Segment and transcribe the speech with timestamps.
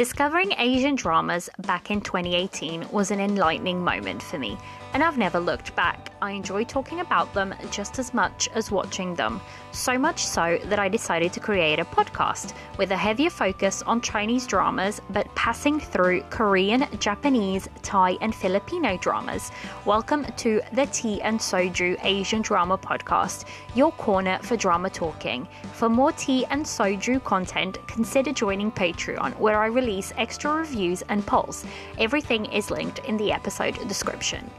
[0.00, 4.56] Discovering Asian dramas back in 2018 was an enlightening moment for me,
[4.94, 6.09] and I've never looked back.
[6.22, 9.40] I enjoy talking about them just as much as watching them,
[9.72, 14.02] so much so that I decided to create a podcast with a heavier focus on
[14.02, 19.50] Chinese dramas but passing through Korean, Japanese, Thai, and Filipino dramas.
[19.86, 25.48] Welcome to the Tea and Soju Asian Drama Podcast, your corner for drama talking.
[25.72, 31.26] For more tea and soju content, consider joining Patreon, where I release extra reviews and
[31.26, 31.64] polls.
[31.98, 34.50] Everything is linked in the episode description.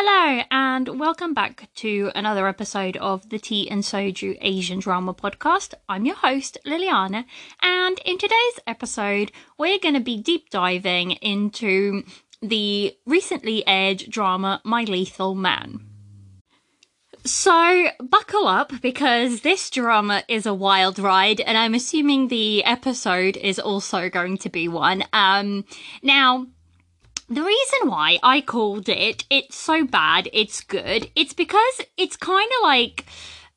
[0.00, 5.74] Hello, and welcome back to another episode of the Tea and Soju Asian Drama Podcast.
[5.88, 7.24] I'm your host, Liliana,
[7.60, 12.04] and in today's episode, we're going to be deep diving into
[12.40, 15.80] the recently aired drama My Lethal Man.
[17.24, 23.36] So, buckle up because this drama is a wild ride, and I'm assuming the episode
[23.36, 25.02] is also going to be one.
[25.12, 25.64] Um,
[26.04, 26.46] now,
[27.28, 32.50] the reason why I called it It's So Bad, It's Good, it's because it's kind
[32.58, 33.04] of like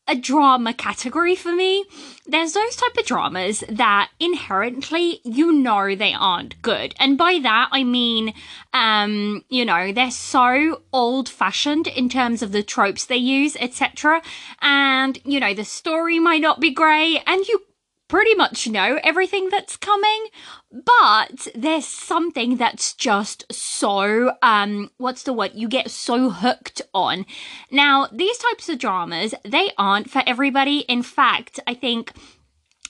[0.07, 1.85] a drama category for me.
[2.25, 6.93] There's those type of dramas that inherently you know they aren't good.
[6.99, 8.33] And by that I mean
[8.73, 14.21] um, you know, they're so old-fashioned in terms of the tropes they use, etc.
[14.61, 17.61] And you know, the story might not be great and you
[18.07, 20.27] pretty much know everything that's coming,
[20.71, 27.25] but there's something that's just so um what's the word you get so hooked on.
[27.69, 30.79] Now, these types of dramas, they aren't for everybody.
[30.79, 32.13] In fact, I think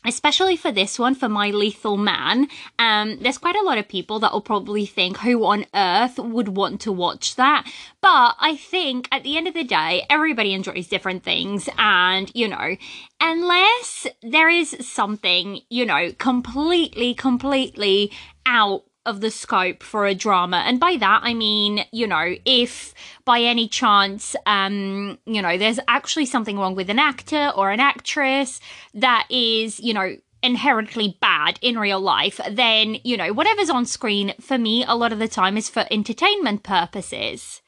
[0.06, 2.48] especially for this one, for My Lethal Man,
[2.80, 6.50] um, there's quite a lot of people that will probably think, who on earth would
[6.50, 7.66] want to watch that?
[8.02, 11.70] But I think at the end of the day, everybody enjoys different things.
[11.78, 12.76] And, you know,
[13.20, 18.12] unless there is something, you know, completely, completely
[18.46, 20.64] out of the scope for a drama.
[20.66, 22.94] And by that i mean you know if
[23.24, 27.80] by any chance um you know there's actually something wrong with an actor or an
[27.80, 28.60] actress
[28.94, 34.34] that is you know inherently bad in real life then you know whatever's on screen
[34.42, 37.62] for me a lot of the time is for entertainment purposes.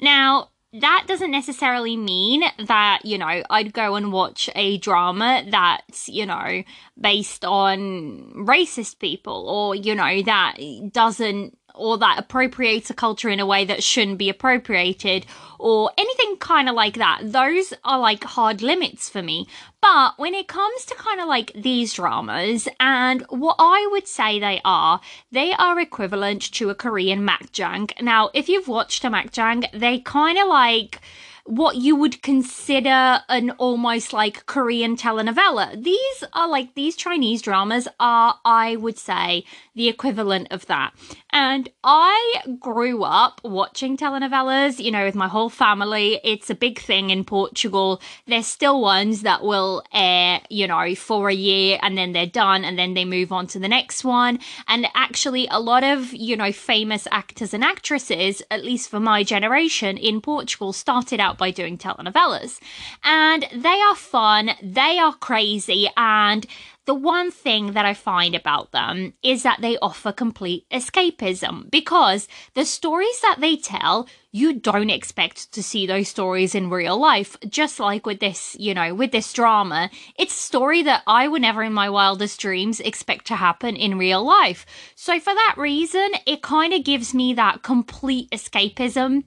[0.00, 6.08] Now that doesn't necessarily mean that, you know, I'd go and watch a drama that's,
[6.08, 6.62] you know,
[6.98, 10.56] based on racist people or, you know, that
[10.90, 15.26] doesn't or that appropriates a culture in a way that shouldn't be appropriated
[15.58, 17.20] or anything kind of like that.
[17.22, 19.46] Those are like hard limits for me.
[19.80, 24.38] But when it comes to kind of like these dramas and what I would say
[24.38, 25.00] they are,
[25.30, 27.90] they are equivalent to a Korean makjang.
[28.00, 31.00] Now, if you've watched a makjang, they kind of like
[31.44, 35.82] what you would consider an almost like Korean telenovela.
[35.82, 39.44] These are like these Chinese dramas are, I would say,
[39.74, 40.92] the equivalent of that.
[41.30, 46.20] And I grew up watching telenovelas, you know, with my whole family.
[46.22, 48.00] It's a big thing in Portugal.
[48.26, 52.64] There's still ones that will air, you know, for a year and then they're done
[52.64, 54.38] and then they move on to the next one.
[54.68, 59.22] And actually, a lot of, you know, famous actors and actresses, at least for my
[59.24, 62.60] generation in Portugal, started out by doing telenovelas.
[63.04, 66.46] And they are fun, they are crazy, and
[66.84, 72.26] the one thing that I find about them is that they offer complete escapism because
[72.54, 77.36] the stories that they tell, you don't expect to see those stories in real life.
[77.48, 81.42] Just like with this, you know, with this drama, it's a story that I would
[81.42, 84.66] never in my wildest dreams expect to happen in real life.
[84.96, 89.22] So for that reason, it kind of gives me that complete escapism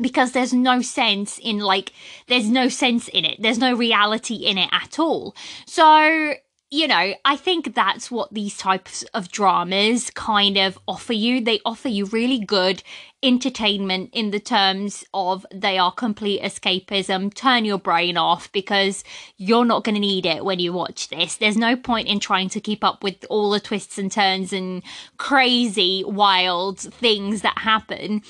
[0.00, 1.92] because there's no sense in like
[2.26, 5.34] there's no sense in it there's no reality in it at all
[5.66, 6.34] so
[6.74, 11.40] you know, I think that's what these types of dramas kind of offer you.
[11.40, 12.82] They offer you really good
[13.22, 17.32] entertainment in the terms of they are complete escapism.
[17.32, 19.04] Turn your brain off because
[19.36, 21.36] you're not going to need it when you watch this.
[21.36, 24.82] There's no point in trying to keep up with all the twists and turns and
[25.16, 28.22] crazy, wild things that happen.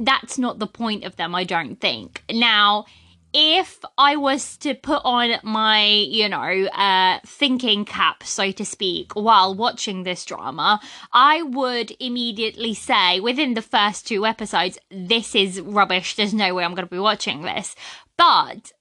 [0.00, 2.24] That's not the point of them, I don't think.
[2.32, 2.86] Now,
[3.32, 9.12] if I was to put on my, you know, uh, thinking cap, so to speak,
[9.12, 10.80] while watching this drama,
[11.12, 16.16] I would immediately say within the first two episodes, this is rubbish.
[16.16, 17.76] There's no way I'm going to be watching this.
[18.16, 18.72] But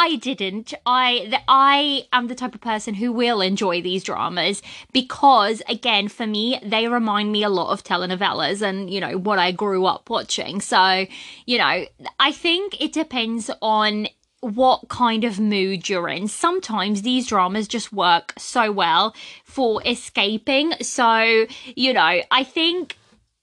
[0.00, 0.74] I didn't.
[0.86, 4.62] I I am the type of person who will enjoy these dramas
[4.92, 9.40] because again for me they remind me a lot of telenovelas and you know what
[9.40, 10.60] I grew up watching.
[10.60, 11.06] So,
[11.46, 11.84] you know,
[12.20, 14.06] I think it depends on
[14.40, 16.28] what kind of mood you're in.
[16.28, 20.74] Sometimes these dramas just work so well for escaping.
[20.80, 22.96] So, you know, I think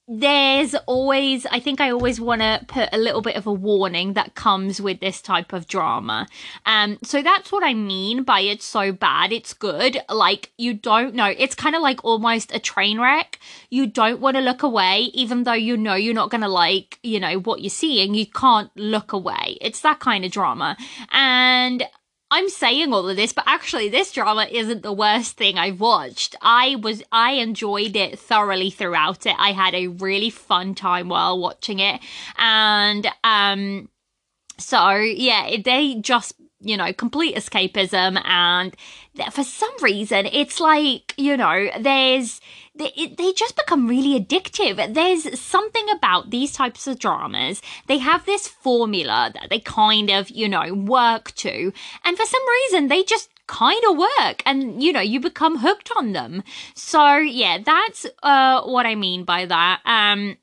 [0.08, 4.12] there's always i think i always want to put a little bit of a warning
[4.12, 6.28] that comes with this type of drama.
[6.64, 9.98] Um so that's what i mean by it's so bad it's good.
[10.08, 13.40] Like you don't know it's kind of like almost a train wreck.
[13.68, 17.00] You don't want to look away even though you know you're not going to like
[17.02, 19.58] you know what you're seeing you can't look away.
[19.60, 20.76] It's that kind of drama.
[21.10, 21.84] And
[22.30, 26.34] I'm saying all of this, but actually, this drama isn't the worst thing I've watched.
[26.42, 29.36] I was, I enjoyed it thoroughly throughout it.
[29.38, 32.00] I had a really fun time while watching it.
[32.36, 33.88] And, um,
[34.58, 38.20] so yeah, they just, you know, complete escapism.
[38.24, 38.74] And
[39.30, 42.40] for some reason, it's like, you know, there's,
[42.74, 44.94] they, they just become really addictive.
[44.94, 47.60] There's something about these types of dramas.
[47.86, 51.72] They have this formula that they kind of, you know, work to.
[52.04, 55.88] And for some reason, they just kind of work and you know you become hooked
[55.96, 56.42] on them
[56.74, 60.36] so yeah that's uh what i mean by that um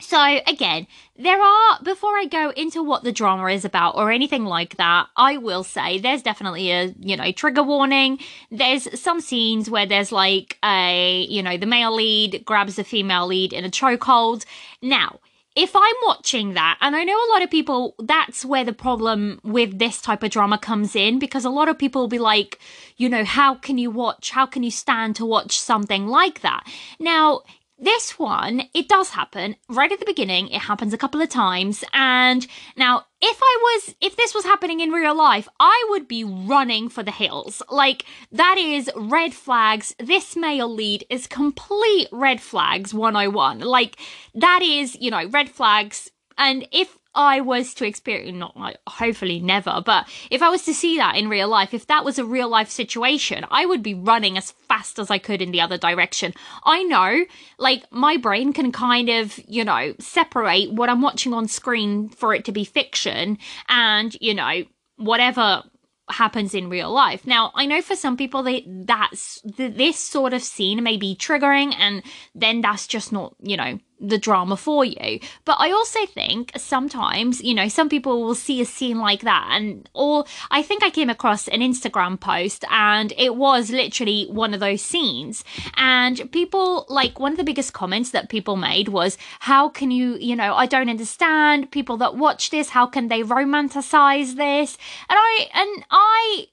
[0.00, 0.86] so again,
[1.18, 5.06] there are, before I go into what the drama is about or anything like that,
[5.16, 8.18] I will say there's definitely a, you know, trigger warning.
[8.50, 13.26] There's some scenes where there's like a, you know, the male lead grabs the female
[13.26, 14.44] lead in a chokehold.
[14.82, 15.20] Now,
[15.56, 19.40] if I'm watching that, and I know a lot of people, that's where the problem
[19.42, 22.58] with this type of drama comes in because a lot of people will be like,
[22.98, 26.64] you know, how can you watch, how can you stand to watch something like that?
[27.00, 27.40] Now,
[27.78, 30.48] this one, it does happen right at the beginning.
[30.48, 31.84] It happens a couple of times.
[31.92, 32.46] And
[32.76, 36.88] now, if I was, if this was happening in real life, I would be running
[36.88, 37.62] for the hills.
[37.68, 39.94] Like, that is red flags.
[39.98, 43.60] This male lead is complete red flags 101.
[43.60, 43.96] Like,
[44.34, 46.10] that is, you know, red flags.
[46.38, 50.74] And if I was to experience, not like, hopefully never, but if I was to
[50.74, 53.94] see that in real life, if that was a real life situation, I would be
[53.94, 56.34] running as fast as I could in the other direction.
[56.64, 57.24] I know,
[57.58, 62.34] like, my brain can kind of, you know, separate what I'm watching on screen for
[62.34, 64.64] it to be fiction and, you know,
[64.96, 65.64] whatever
[66.08, 67.26] happens in real life.
[67.26, 71.74] Now, I know for some people they that's this sort of scene may be triggering
[71.76, 72.02] and
[72.34, 75.20] then that's just not, you know, the drama for you.
[75.44, 79.48] But I also think sometimes, you know, some people will see a scene like that
[79.50, 84.54] and or I think I came across an Instagram post and it was literally one
[84.54, 85.44] of those scenes
[85.76, 90.16] and people like one of the biggest comments that people made was how can you,
[90.16, 94.76] you know, I don't understand people that watch this, how can they romanticize this?
[95.08, 96.46] And I and I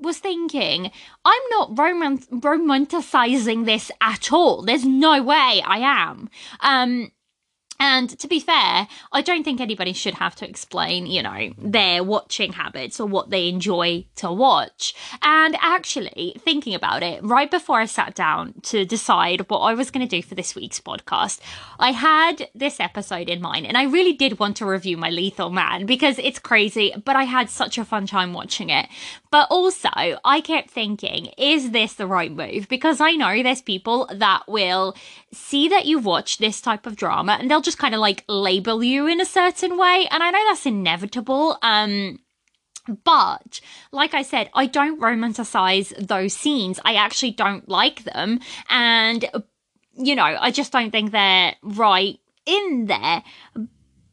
[0.00, 0.90] was thinking,
[1.24, 4.62] I'm not romanticizing this at all.
[4.62, 6.28] There's no way I am.
[6.60, 7.12] Um,
[7.80, 12.02] and to be fair, I don't think anybody should have to explain, you know, their
[12.02, 14.94] watching habits or what they enjoy to watch.
[15.22, 19.90] And actually, thinking about it, right before I sat down to decide what I was
[19.90, 21.40] going to do for this week's podcast,
[21.78, 25.50] I had this episode in mind and I really did want to review my Lethal
[25.50, 28.88] Man because it's crazy, but I had such a fun time watching it.
[29.30, 29.90] But also,
[30.24, 32.68] I kept thinking, is this the right move?
[32.68, 34.96] Because I know there's people that will
[35.32, 38.82] see that you've watched this type of drama and they'll just kind of like label
[38.82, 40.08] you in a certain way.
[40.10, 41.58] And I know that's inevitable.
[41.62, 42.18] Um,
[43.04, 43.60] but
[43.92, 46.80] like I said, I don't romanticize those scenes.
[46.84, 48.40] I actually don't like them.
[48.70, 49.26] And,
[49.92, 53.22] you know, I just don't think they're right in there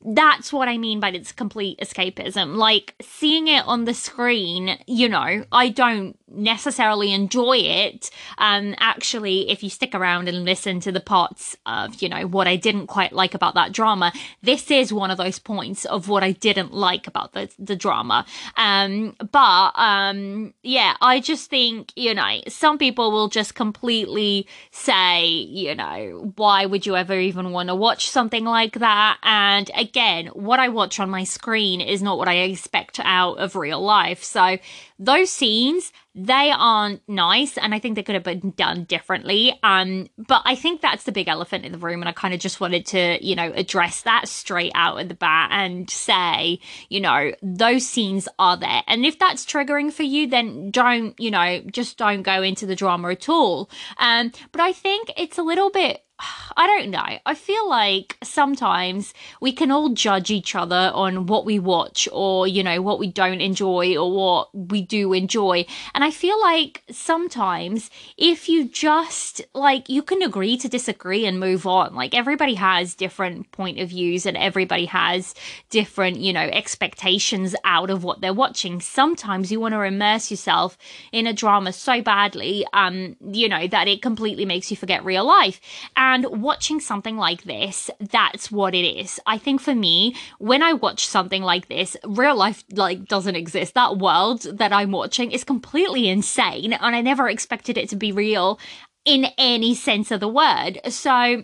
[0.05, 2.57] that's what I mean by it's complete escapism.
[2.57, 8.11] Like seeing it on the screen, you know, I don't necessarily enjoy it.
[8.37, 12.47] Um, actually, if you stick around and listen to the parts of, you know, what
[12.47, 14.11] I didn't quite like about that drama,
[14.43, 18.25] this is one of those points of what I didn't like about the, the drama.
[18.57, 25.25] Um, but, um, yeah, I just think, you know, some people will just completely say,
[25.25, 29.17] you know, why would you ever even want to watch something like that?
[29.23, 29.94] And again,
[30.33, 34.23] what I watch on my screen is not what I expect out of real life.
[34.23, 34.57] So
[34.99, 39.57] those scenes they aren't nice and i think they could have been done differently.
[39.63, 42.39] Um but i think that's the big elephant in the room and i kind of
[42.39, 47.01] just wanted to you know address that straight out at the bat and say you
[47.01, 48.83] know those scenes are there.
[48.87, 52.75] And if that's triggering for you then don't you know just don't go into the
[52.75, 53.69] drama at all.
[53.97, 56.04] Um but i think it's a little bit
[56.57, 57.19] I don't know.
[57.25, 62.47] I feel like sometimes we can all judge each other on what we watch or,
[62.47, 65.65] you know, what we don't enjoy or what we do enjoy.
[65.93, 71.39] And I feel like sometimes if you just like, you can agree to disagree and
[71.39, 71.93] move on.
[71.93, 75.35] Like everybody has different point of views and everybody has
[75.69, 78.79] different, you know, expectations out of what they're watching.
[78.79, 80.77] Sometimes you want to immerse yourself
[81.11, 85.25] in a drama so badly, um, you know, that it completely makes you forget real
[85.25, 85.59] life.
[85.97, 89.19] And watching something like this, that's what it is.
[89.25, 93.73] I think for me, when I watch something like this, real life like doesn't exist.
[93.73, 98.11] That world that I'm watching is completely insane and I never expected it to be
[98.11, 98.59] real
[99.05, 100.79] in any sense of the word.
[100.89, 101.43] So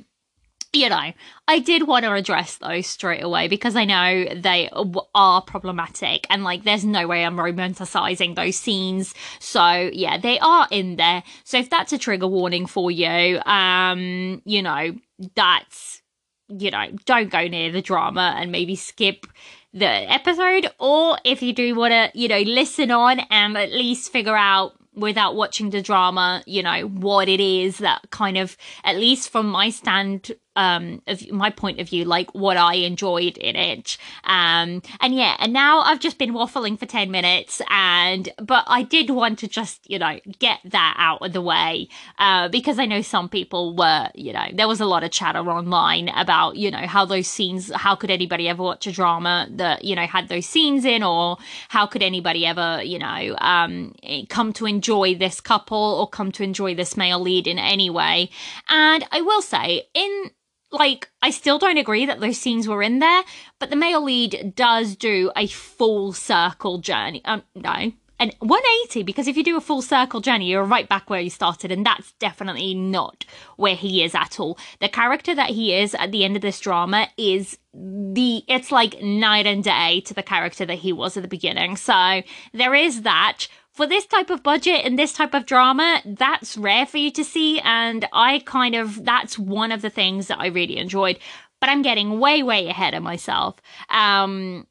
[0.73, 1.11] you know,
[1.47, 4.69] I did want to address those straight away because I know they
[5.13, 9.13] are problematic and like there's no way I'm romanticizing those scenes.
[9.39, 11.23] So yeah, they are in there.
[11.43, 14.95] So if that's a trigger warning for you, um, you know,
[15.35, 16.01] that's,
[16.47, 19.27] you know, don't go near the drama and maybe skip
[19.73, 20.67] the episode.
[20.79, 24.73] Or if you do want to, you know, listen on and at least figure out
[24.93, 29.47] without watching the drama, you know, what it is that kind of, at least from
[29.47, 33.97] my stand um of my point of view like what i enjoyed in it.
[34.23, 38.83] Um and yeah and now i've just been waffling for 10 minutes and but i
[38.83, 41.87] did want to just you know get that out of the way
[42.19, 45.39] uh because i know some people were you know there was a lot of chatter
[45.39, 49.83] online about you know how those scenes how could anybody ever watch a drama that
[49.83, 51.37] you know had those scenes in or
[51.69, 53.93] how could anybody ever you know um
[54.29, 58.29] come to enjoy this couple or come to enjoy this male lead in any way.
[58.69, 60.31] And i will say in
[60.71, 63.23] like I still don't agree that those scenes were in there,
[63.59, 67.21] but the male lead does do a full circle journey.
[67.25, 71.09] Um, no, and 180 because if you do a full circle journey, you're right back
[71.09, 73.25] where you started, and that's definitely not
[73.57, 74.59] where he is at all.
[74.79, 79.01] The character that he is at the end of this drama is the it's like
[79.01, 81.75] night and day to the character that he was at the beginning.
[81.77, 82.21] So
[82.53, 86.85] there is that for this type of budget and this type of drama, that's rare
[86.85, 87.59] for you to see.
[87.61, 91.19] And I kind of, that's one of the things that I really enjoyed.
[91.59, 93.55] But I'm getting way, way ahead of myself.
[93.89, 94.67] Um,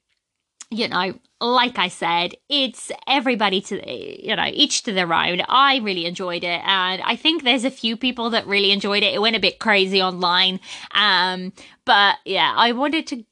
[0.70, 5.40] you know, like I said, it's everybody to, you know, each to their own.
[5.48, 6.60] I really enjoyed it.
[6.64, 9.14] And I think there's a few people that really enjoyed it.
[9.14, 10.60] It went a bit crazy online.
[10.92, 11.52] Um,
[11.84, 13.24] but yeah, I wanted to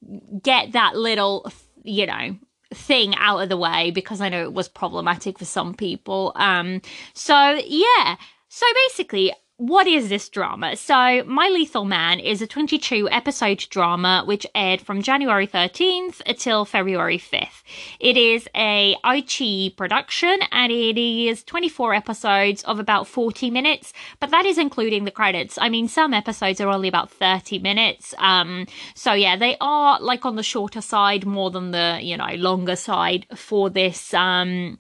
[0.43, 1.53] get that little,
[1.85, 2.39] you know,
[2.73, 6.33] thing out of the way because I know it was problematic for some people.
[6.37, 6.81] Um,
[7.15, 8.17] so yeah.
[8.49, 10.77] So basically, what is this drama?
[10.77, 16.65] So, My Lethal Man is a 22 episode drama which aired from January 13th until
[16.65, 17.65] February 5th.
[17.99, 24.31] It is a iQIYI production and it is 24 episodes of about 40 minutes, but
[24.31, 25.59] that is including the credits.
[25.61, 28.15] I mean, some episodes are only about 30 minutes.
[28.19, 32.33] Um, so yeah, they are like on the shorter side more than the, you know,
[32.37, 34.79] longer side for this um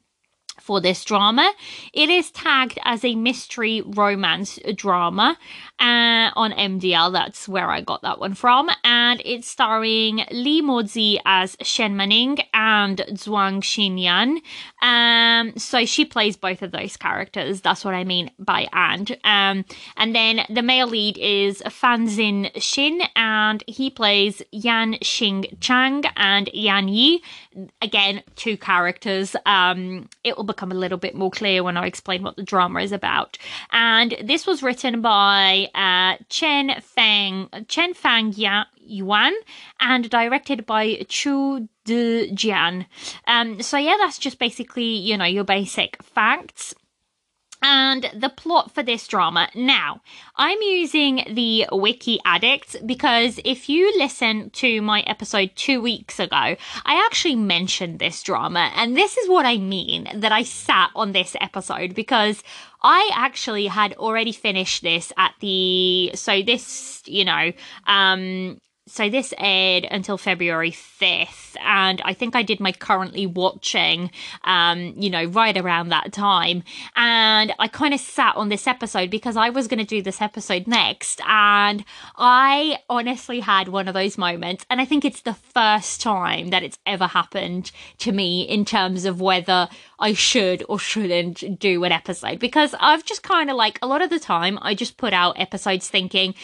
[0.69, 1.51] for this drama.
[1.95, 5.39] It is tagged as a mystery romance drama
[5.81, 7.11] uh, on MDL.
[7.11, 8.69] That's where I got that one from.
[8.85, 14.41] And it's starring Li Mozhi as Shen Manning and Zhuang Xinyan.
[14.83, 17.63] Um, so she plays both of those characters.
[17.63, 19.17] That's what I mean by and.
[19.25, 19.65] Um,
[19.97, 26.51] and then the male lead is Fan Zhixin, and he plays Yan Xing Chang and
[26.53, 27.23] Yan Yi.
[27.83, 29.35] Again, two characters.
[29.47, 32.81] Um, it will become a little bit more clear when I explain what the drama
[32.81, 33.39] is about.
[33.71, 38.35] And this was written by uh, Chen Fang Chen Fang
[38.79, 39.35] Yuan
[39.81, 42.87] and directed by Chu De Jian.
[43.27, 46.75] Um, so yeah, that's just basically you know your basic facts
[47.63, 49.49] and the plot for this drama.
[49.55, 50.01] Now,
[50.37, 56.37] I'm using the Wiki Addict because if you listen to my episode two weeks ago,
[56.37, 56.57] I
[57.07, 61.37] actually mentioned this drama, and this is what I mean that I sat on this
[61.41, 62.43] episode because
[62.83, 67.53] I actually had already finished this at the so this you know
[67.87, 74.11] um so this aired until February 5th and I think I did my currently watching
[74.45, 76.63] um you know right around that time.
[76.97, 80.21] And I kind of sat on this episode because I was going to do this
[80.21, 81.85] episode next and
[82.17, 86.63] I honestly had one of those moments and I think it's the first time that
[86.63, 89.69] it's ever happened to me in terms of whether
[89.99, 94.03] I should or shouldn't do an episode because I've just kind of like a lot
[94.03, 96.35] of the time I just put out episodes thinking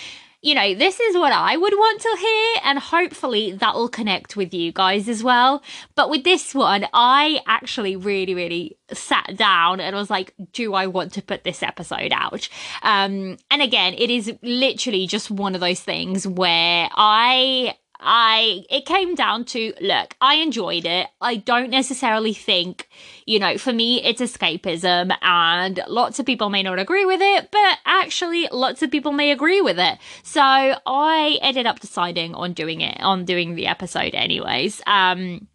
[0.44, 4.36] you know, this is what I would want to hear, and hopefully that will connect
[4.36, 5.62] with you guys as well.
[5.94, 10.86] But with this one, I actually really, really sat down and was like, do I
[10.86, 12.46] want to put this episode out?
[12.82, 18.86] Um, and again, it is literally just one of those things where I I it
[18.86, 21.08] came down to look, I enjoyed it.
[21.20, 22.88] I don't necessarily think,
[23.26, 27.50] you know, for me it's escapism and lots of people may not agree with it,
[27.50, 29.98] but actually lots of people may agree with it.
[30.22, 34.82] So I ended up deciding on doing it, on doing the episode anyways.
[34.86, 35.48] Um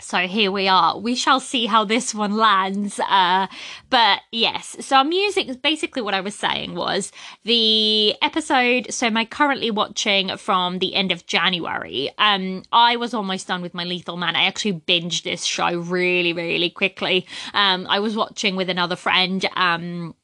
[0.00, 0.96] so here we are.
[0.96, 3.00] We shall see how this one lands.
[3.00, 3.48] Uh,
[3.90, 7.10] but yes, so I'm using basically what I was saying was
[7.42, 8.92] the episode.
[8.92, 12.10] So my currently watching from the end of January.
[12.16, 14.36] Um, I was almost done with my Lethal Man.
[14.36, 17.26] I actually binged this show really, really quickly.
[17.52, 19.44] Um, I was watching with another friend.
[19.56, 20.14] Um,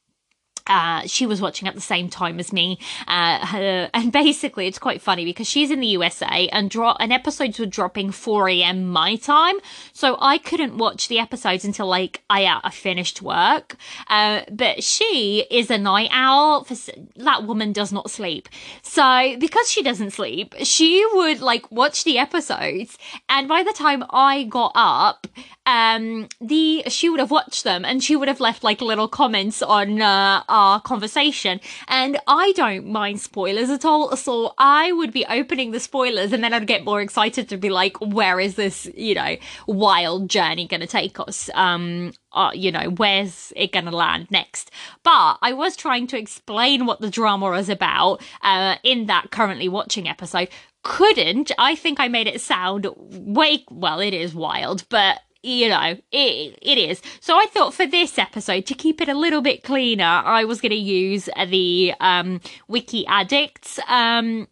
[0.66, 2.78] uh, she was watching at the same time as me.
[3.06, 7.12] Uh, her, and basically, it's quite funny because she's in the USA and draw and
[7.12, 8.86] episodes were dropping 4 a.m.
[8.86, 9.56] my time,
[9.92, 13.76] so I couldn't watch the episodes until like I uh, I finished work.
[14.08, 16.64] Uh, but she is a night owl.
[16.64, 16.74] For,
[17.16, 18.48] that woman does not sleep,
[18.82, 24.04] so because she doesn't sleep, she would like watch the episodes, and by the time
[24.10, 25.26] I got up,
[25.66, 29.62] um, the she would have watched them and she would have left like little comments
[29.62, 31.60] on uh, our conversation.
[31.88, 36.44] And I don't mind spoilers at all, so I would be opening the spoilers and
[36.44, 40.68] then I'd get more excited to be like, where is this, you know, wild journey
[40.68, 41.50] going to take us?
[41.54, 44.70] Um, uh, you know, where's it going to land next?
[45.02, 49.68] But I was trying to explain what the drama was about uh, in that currently
[49.68, 50.48] watching episode.
[50.84, 51.50] Couldn't.
[51.58, 56.58] I think I made it sound way, well, it is wild, but you know, it,
[56.62, 57.02] it is.
[57.20, 60.60] So I thought for this episode, to keep it a little bit cleaner, I was
[60.60, 64.48] going to use the um, Wiki Addicts um,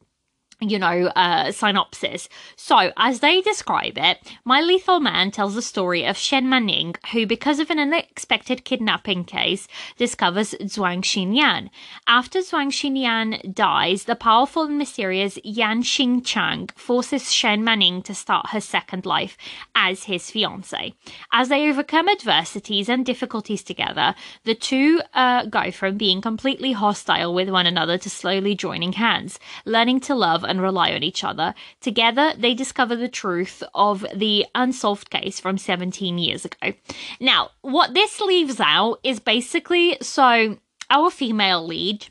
[0.63, 2.29] you know, uh, synopsis.
[2.57, 7.27] So, as they describe it, My Lethal Man tells the story of Shen Manning, who,
[7.27, 11.71] because of an unexpected kidnapping case, discovers Zhuang Xinyan.
[12.07, 18.51] After Zhuang Xinyan dies, the powerful and mysterious Yan Xingchang forces Shen Manning to start
[18.51, 19.37] her second life
[19.75, 20.95] as his fiancée.
[21.33, 24.15] As they overcome adversities and difficulties together,
[24.45, 29.39] the two uh, go from being completely hostile with one another to slowly joining hands,
[29.65, 31.55] learning to love and rely on each other.
[31.81, 36.75] Together, they discover the truth of the unsolved case from 17 years ago.
[37.19, 40.59] Now, what this leaves out is basically so
[40.91, 42.07] our female lead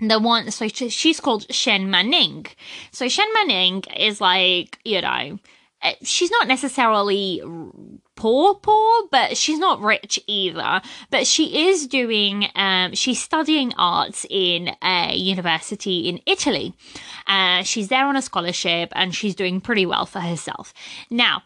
[0.00, 2.46] the one so she's called Shen Manning.
[2.90, 5.38] So Shen Manning is like, you know,
[6.02, 7.42] she's not necessarily
[8.16, 10.82] poor poor but she's not rich either.
[11.10, 16.74] But she is doing um she's studying arts in a university in italy.
[17.26, 20.72] Uh she's there on a scholarship and she's doing pretty well for herself.
[21.10, 21.42] Now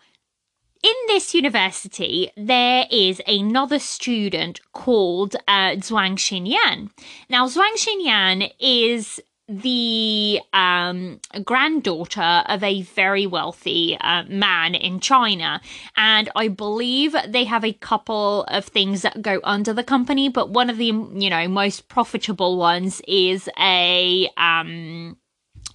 [0.84, 6.90] in this university, there is another student called uh, Zhuang Xinyan.
[7.30, 15.60] Now, Zhuang Xinyan is the um, granddaughter of a very wealthy uh, man in China.
[15.96, 20.50] And I believe they have a couple of things that go under the company, but
[20.50, 25.16] one of the, you know, most profitable ones is a, um,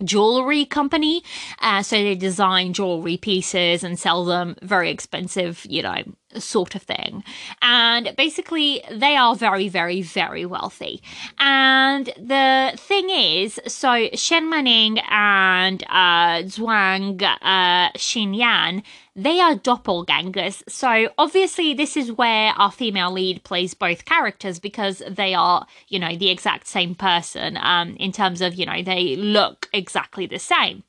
[0.04, 1.22] jewelry company.
[1.60, 5.98] Uh, so they design jewelry pieces and sell them very expensive, you know,
[6.38, 7.24] sort of thing.
[7.62, 11.02] And basically, they are very, very, very wealthy.
[11.40, 18.84] And the thing is, so Shen Manning and uh, Zhuang uh, Xinyan,
[19.24, 20.64] they are doppelgangers.
[20.70, 26.00] So obviously, this is where our female lead plays both characters because they are, you
[26.00, 30.40] know, the exact same person um, in terms of, you know, they look exactly the
[30.40, 30.84] same.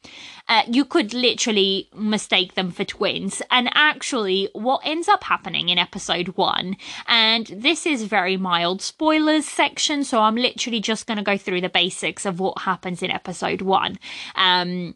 [0.48, 3.40] Uh, you could literally mistake them for twins.
[3.50, 9.46] And actually, what ends up happening in episode one, and this is very mild spoilers
[9.46, 13.10] section, so I'm literally just going to go through the basics of what happens in
[13.10, 13.98] episode one.
[14.34, 14.94] Um,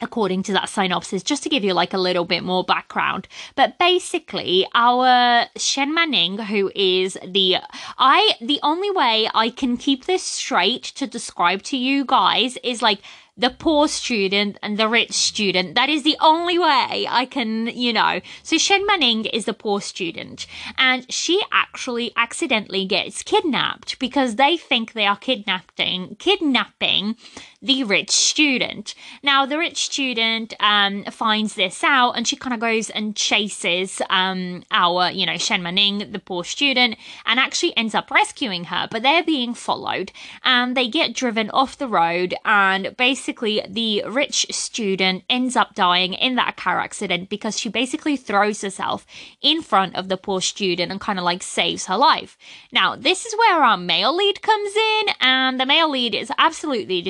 [0.00, 3.28] according to that synopsis, just to give you like a little bit more background.
[3.54, 7.56] But basically, our Shen Manning, who is the
[7.98, 12.82] I the only way I can keep this straight to describe to you guys is
[12.82, 13.00] like
[13.40, 15.74] the poor student and the rich student.
[15.74, 18.20] That is the only way I can, you know.
[18.42, 24.58] So Shen Manning is the poor student and she actually accidentally gets kidnapped because they
[24.58, 27.16] think they are kidnapping, kidnapping
[27.62, 28.94] the rich student.
[29.22, 34.00] Now, the rich student um, finds this out and she kind of goes and chases
[34.08, 36.96] um, our, you know, Shen Manning, the poor student,
[37.26, 38.88] and actually ends up rescuing her.
[38.90, 42.34] But they're being followed and they get driven off the road.
[42.44, 48.16] And basically, the rich student ends up dying in that car accident because she basically
[48.16, 49.06] throws herself
[49.42, 52.38] in front of the poor student and kind of like saves her life.
[52.72, 57.02] Now, this is where our male lead comes in, and the male lead is absolutely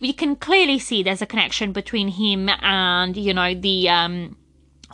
[0.00, 4.36] We can clearly see there's a connection between him and, you know, the, um,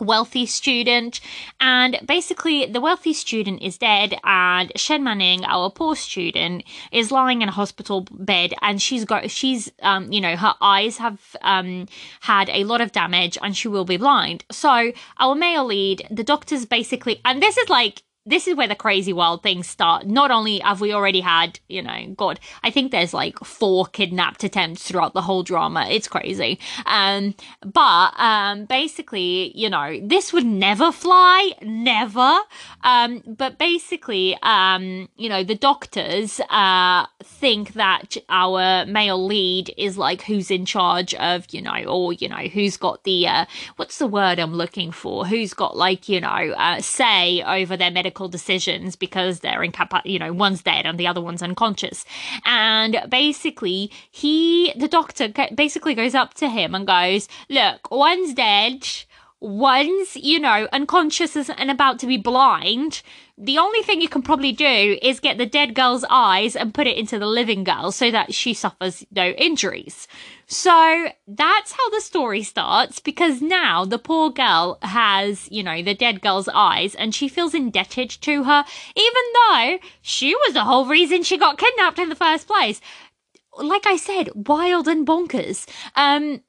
[0.01, 1.19] wealthy student.
[1.59, 7.41] And basically the wealthy student is dead and Shen Manning our poor student is lying
[7.41, 11.87] in a hospital bed and she's got she's um you know her eyes have um
[12.21, 14.45] had a lot of damage and she will be blind.
[14.51, 18.75] So our male lead the doctors basically and this is like this is where the
[18.75, 20.05] crazy wild things start.
[20.05, 24.43] Not only have we already had, you know, God, I think there's like four kidnapped
[24.43, 25.87] attempts throughout the whole drama.
[25.89, 26.59] It's crazy.
[26.85, 27.33] Um,
[27.65, 32.39] but um, basically, you know, this would never fly, never.
[32.83, 39.97] Um, but basically, um, you know, the doctors uh think that our male lead is
[39.97, 43.45] like who's in charge of, you know, or you know, who's got the uh,
[43.77, 45.25] what's the word I'm looking for?
[45.25, 49.69] Who's got like, you know, uh, say over their medical medical decisions because they're in
[49.69, 52.05] incapable, you know, one's dead and the other one's unconscious.
[52.43, 58.87] And basically, he, the doctor basically goes up to him and goes, Look, one's dead,
[59.39, 63.03] one's, you know, unconscious and about to be blind
[63.41, 66.87] the only thing you can probably do is get the dead girl's eyes and put
[66.87, 70.09] it into the living girl so that she suffers no injuries.
[70.51, 75.93] So that's how the story starts because now the poor girl has, you know, the
[75.93, 80.87] dead girl's eyes and she feels indebted to her, even though she was the whole
[80.87, 82.81] reason she got kidnapped in the first place.
[83.59, 85.67] Like I said, wild and bonkers.
[85.95, 86.41] Um,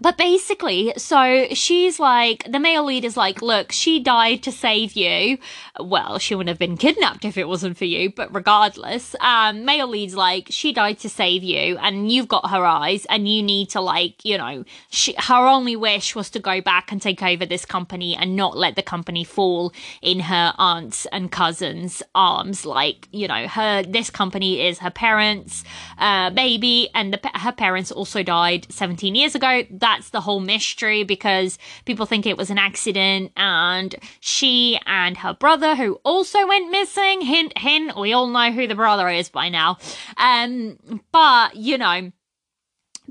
[0.00, 4.94] but basically, so she's like, the male lead is like, look, she died to save
[4.94, 5.36] you.
[5.78, 9.88] Well, she wouldn't have been kidnapped if it wasn't for you, but regardless, um, male
[9.88, 13.68] lead's like, she died to save you and you've got her eyes and you need
[13.70, 17.44] to like, you know, she, her only wish was to go back and take over
[17.44, 22.64] this company and not let the company fall in her aunts and cousins' arms.
[22.64, 25.62] Like, you know, her, this company is her parents'
[25.98, 29.64] uh, baby and the, her parents also died 17 years ago.
[29.70, 33.32] That that's the whole mystery because people think it was an accident.
[33.36, 38.66] And she and her brother who also went missing hint hint we all know who
[38.66, 39.78] the brother is by now.
[40.16, 40.78] Um
[41.12, 42.12] but you know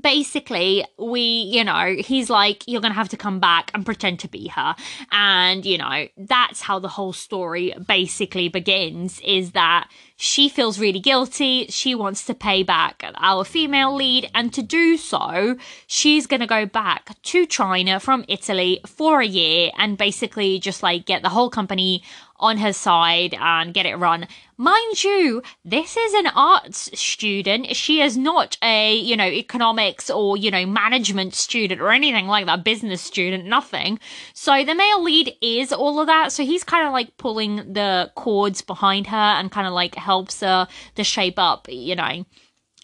[0.00, 4.28] basically we you know he's like you're gonna have to come back and pretend to
[4.28, 4.74] be her
[5.12, 11.00] and you know that's how the whole story basically begins is that she feels really
[11.00, 16.46] guilty she wants to pay back our female lead and to do so she's gonna
[16.46, 21.28] go back to china from italy for a year and basically just like get the
[21.28, 22.02] whole company
[22.40, 24.26] on her side and get it run.
[24.60, 27.74] Mind you, this is an arts student.
[27.74, 32.44] She is not a, you know, economics or, you know, management student or anything like
[32.44, 33.98] that, business student, nothing.
[34.34, 36.30] So the male lead is all of that.
[36.32, 40.40] So he's kind of like pulling the cords behind her and kind of like helps
[40.40, 42.26] her to shape up, you know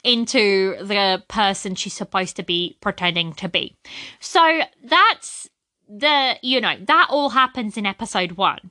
[0.03, 3.77] into the person she's supposed to be pretending to be.
[4.21, 5.51] So that's
[5.89, 8.71] the, you know, that all happens in episode one.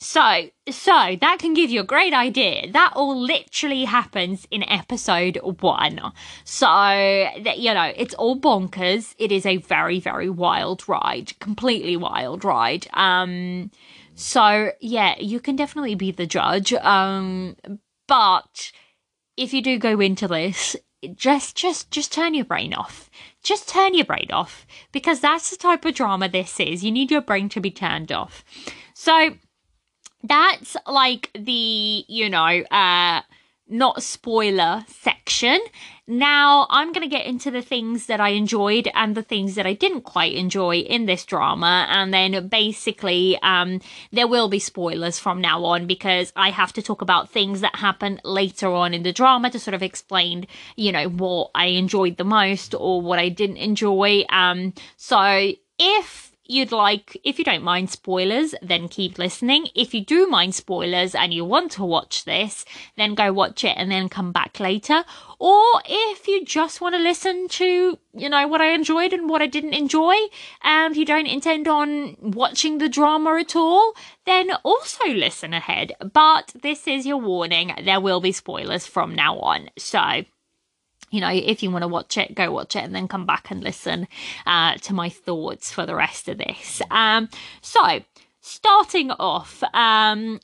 [0.00, 2.70] So, so that can give you a great idea.
[2.70, 6.00] That all literally happens in episode one.
[6.44, 9.14] So, that, you know, it's all bonkers.
[9.18, 12.86] It is a very, very wild ride, completely wild ride.
[12.94, 13.72] Um,
[14.14, 16.72] so yeah, you can definitely be the judge.
[16.74, 17.56] Um,
[18.06, 18.70] but
[19.36, 20.76] if you do go into this,
[21.14, 23.10] just, just, just turn your brain off.
[23.42, 26.84] Just turn your brain off because that's the type of drama this is.
[26.84, 28.44] You need your brain to be turned off.
[28.94, 29.34] So,
[30.22, 33.22] that's like the, you know, uh,
[33.68, 35.60] not spoiler section.
[36.06, 39.66] Now I'm going to get into the things that I enjoyed and the things that
[39.66, 41.86] I didn't quite enjoy in this drama.
[41.90, 46.82] And then basically, um, there will be spoilers from now on because I have to
[46.82, 50.90] talk about things that happen later on in the drama to sort of explain, you
[50.90, 54.24] know, what I enjoyed the most or what I didn't enjoy.
[54.30, 59.68] Um, so if you'd like, if you don't mind spoilers, then keep listening.
[59.74, 62.64] If you do mind spoilers and you want to watch this,
[62.96, 65.04] then go watch it and then come back later.
[65.38, 69.42] Or if you just want to listen to, you know, what I enjoyed and what
[69.42, 70.16] I didn't enjoy,
[70.62, 73.92] and you don't intend on watching the drama at all,
[74.24, 75.92] then also listen ahead.
[76.12, 77.74] But this is your warning.
[77.84, 79.68] There will be spoilers from now on.
[79.76, 80.24] So,
[81.10, 83.50] you know, if you want to watch it, go watch it and then come back
[83.50, 84.08] and listen
[84.46, 86.82] uh, to my thoughts for the rest of this.
[86.90, 87.28] Um,
[87.60, 88.00] so,
[88.40, 90.40] starting off, um,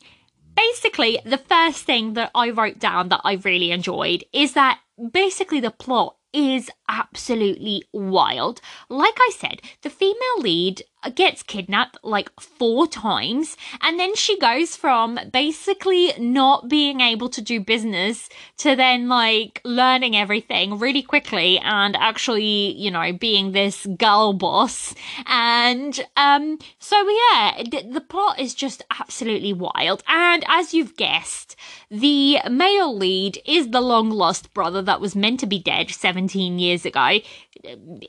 [0.57, 4.81] basically, the first thing that I wrote down that I really enjoyed is that
[5.13, 8.61] basically the plot is absolutely wild.
[8.89, 14.77] Like I said, the female lead gets kidnapped like four times and then she goes
[14.77, 21.59] from basically not being able to do business to then like learning everything really quickly
[21.59, 24.95] and actually you know being this girl boss
[25.27, 31.57] and um so yeah the plot is just absolutely wild and as you've guessed
[31.91, 36.59] the male lead is the long lost brother that was meant to be dead 17
[36.59, 37.19] years ago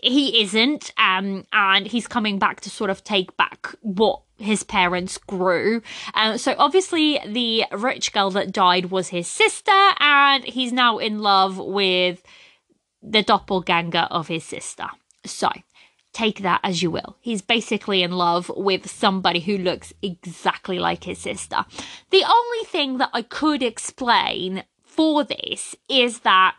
[0.03, 5.17] he isn't um and he's coming back to sort of take back what his parents
[5.17, 5.81] grew.
[6.13, 11.19] Um, so obviously the rich girl that died was his sister and he's now in
[11.19, 12.21] love with
[13.01, 14.87] the doppelganger of his sister.
[15.25, 15.49] So
[16.13, 17.17] take that as you will.
[17.21, 21.65] He's basically in love with somebody who looks exactly like his sister.
[22.09, 26.55] The only thing that I could explain for this is that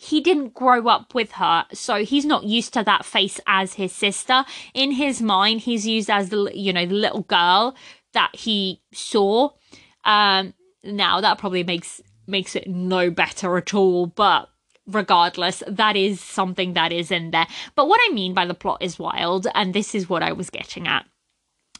[0.00, 3.92] he didn't grow up with her, so he's not used to that face as his
[3.92, 4.44] sister.
[4.72, 7.74] In his mind, he's used as the you know the little girl
[8.12, 9.50] that he saw.
[10.04, 14.48] Um, now that probably makes makes it no better at all, but
[14.86, 17.48] regardless, that is something that is in there.
[17.74, 20.48] But what I mean by the plot is wild, and this is what I was
[20.48, 21.06] getting at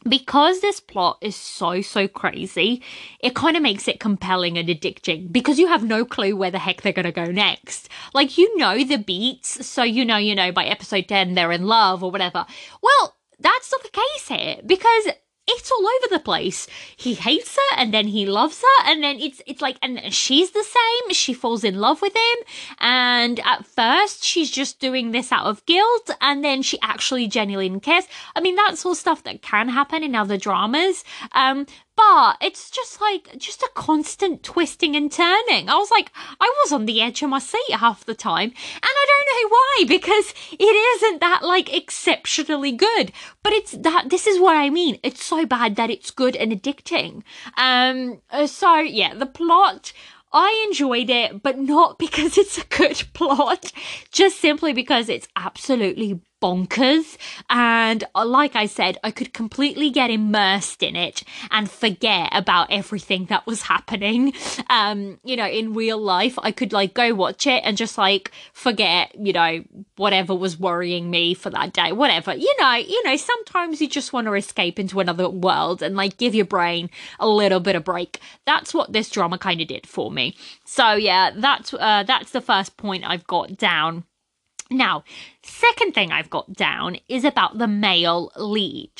[0.09, 2.83] because this plot is so so crazy
[3.21, 6.59] it kind of makes it compelling and addicting because you have no clue where the
[6.59, 7.89] heck they're going to go next.
[8.15, 11.67] Like you know the beats so you know you know by episode 10 they're in
[11.67, 12.47] love or whatever.
[12.83, 15.09] Well that's not the case here because
[15.49, 16.67] it's all over the place.
[16.97, 20.51] He hates her and then he loves her and then it's it's like and she's
[20.53, 21.15] the same.
[21.15, 22.39] She falls in love with him
[22.79, 27.81] and at first she's just doing this out of guilt and then she actually genuinely
[27.81, 28.05] cares.
[28.37, 31.03] I mean that's all stuff that can happen in other dramas.
[31.33, 31.67] Um
[31.99, 35.69] but it's just like just a constant twisting and turning.
[35.69, 38.55] I was like, I was on the edge of my seat half the time, and
[38.85, 43.11] I don't know why because it isn't that like exceptionally good.
[43.43, 45.01] But it's that this is what I mean.
[45.03, 47.25] It's so bad that it's good and addicting.
[47.57, 49.93] Um, uh, so yeah, the plot.
[50.31, 53.73] I enjoyed it, but not because it's a good plot,
[54.13, 57.17] just simply because it's absolutely bonkers.
[57.51, 62.71] And uh, like I said, I could completely get immersed in it and forget about
[62.71, 64.33] everything that was happening.
[64.71, 68.33] Um, you know, in real life, I could like go watch it and just like
[68.53, 69.65] forget, you know,
[69.97, 72.35] whatever was worrying me for that day, whatever.
[72.35, 76.17] You know, you know, sometimes you just want to escape into another world and like
[76.17, 78.21] give your brain a little bit of break.
[78.47, 80.37] That's what this drama kind of did for me.
[80.65, 84.05] So yeah, that's uh, that's the first point I've got down.
[84.71, 85.05] Now,
[85.43, 88.93] second thing I've got down is about the male lead.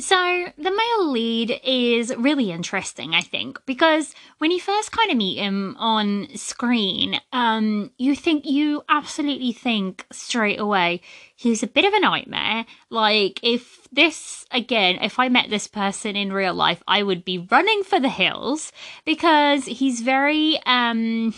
[0.00, 5.16] So, the male lead is really interesting, I think, because when you first kind of
[5.16, 11.00] meet him on screen, um, you think, you absolutely think straight away,
[11.34, 12.64] he's a bit of a nightmare.
[12.90, 17.48] Like, if this, again, if I met this person in real life, I would be
[17.50, 18.70] running for the hills
[19.04, 21.34] because he's very, um,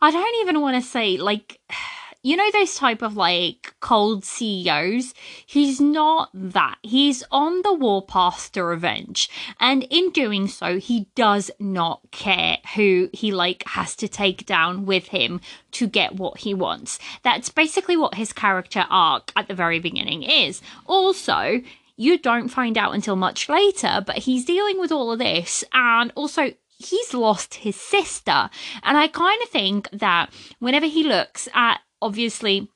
[0.00, 1.60] I don't even want to say like
[2.22, 5.14] you know those type of like cold CEOs
[5.46, 6.76] he's not that.
[6.82, 9.30] He's on the warpath to revenge.
[9.60, 14.86] And in doing so he does not care who he like has to take down
[14.86, 15.40] with him
[15.72, 16.98] to get what he wants.
[17.22, 20.60] That's basically what his character arc at the very beginning is.
[20.86, 21.62] Also
[21.96, 26.12] you don't find out until much later but he's dealing with all of this and
[26.14, 28.50] also he's lost his sister.
[28.82, 32.70] And I kind of think that whenever he looks at obviously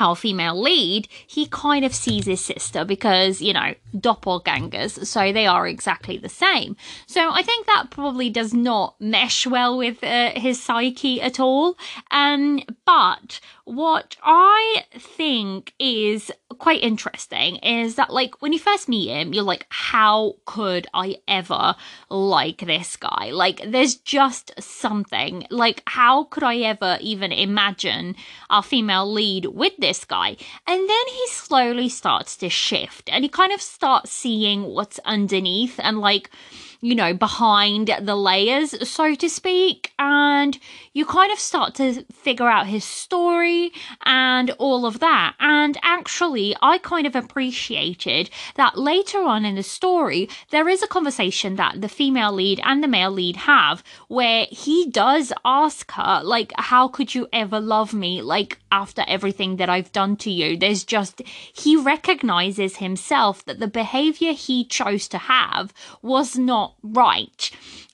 [0.00, 5.46] our female lead, he kind of sees his sister because, you know, doppelgangers, so they
[5.46, 6.76] are exactly the same.
[7.06, 11.76] So I think that probably does not mesh well with uh, his psyche at all.
[12.10, 19.08] Um, but what I think is quite interesting is that, like, when you first meet
[19.08, 21.76] him, you're like, how could I ever
[22.08, 23.30] like this guy?
[23.30, 25.46] Like, there's just something.
[25.50, 28.16] Like, how could I ever even imagine
[28.48, 30.38] our female lead with this guy?
[30.66, 35.78] And then he slowly starts to shift and he kind of starts seeing what's underneath
[35.82, 36.30] and, like,
[36.84, 39.92] you know, behind the layers, so to speak.
[40.00, 40.58] And
[40.92, 43.72] you kind of start to figure out his story
[44.04, 45.36] and all of that.
[45.38, 50.88] And actually, I kind of appreciated that later on in the story, there is a
[50.88, 56.20] conversation that the female lead and the male lead have where he does ask her,
[56.24, 58.20] like, how could you ever love me?
[58.20, 63.68] Like, after everything that I've done to you, there's just, he recognizes himself that the
[63.68, 67.50] behavior he chose to have was not right.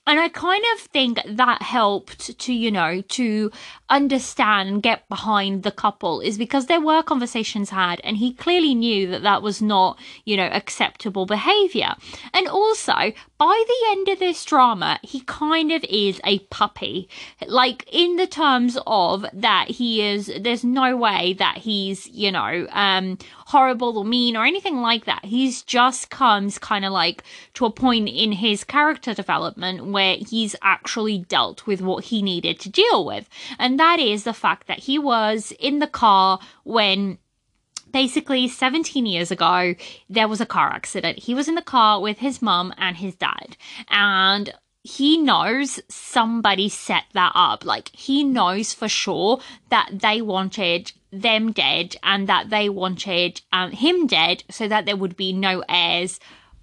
[0.09, 3.51] And I kind of think that helped to, you know, to
[3.91, 8.73] understand and get behind the couple is because there were conversations had and he clearly
[8.73, 11.93] knew that that was not, you know, acceptable behavior.
[12.33, 17.07] And also, by the end of this drama, he kind of is a puppy.
[17.45, 22.67] Like, in the terms of that he is, there's no way that he's, you know,
[22.71, 25.25] um, horrible or mean or anything like that.
[25.25, 27.23] He's just comes kind of like
[27.55, 32.59] to a point in his character development where he's actually dealt with what he needed
[32.59, 33.27] to deal with.
[33.57, 37.17] And that is the fact that he was in the car when
[37.91, 39.73] basically 17 years ago
[40.11, 43.15] there was a car accident he was in the car with his mum and his
[43.15, 43.57] dad
[43.89, 49.39] and he knows somebody set that up like he knows for sure
[49.69, 54.95] that they wanted them dead and that they wanted um, him dead so that there
[54.95, 56.19] would be no heirs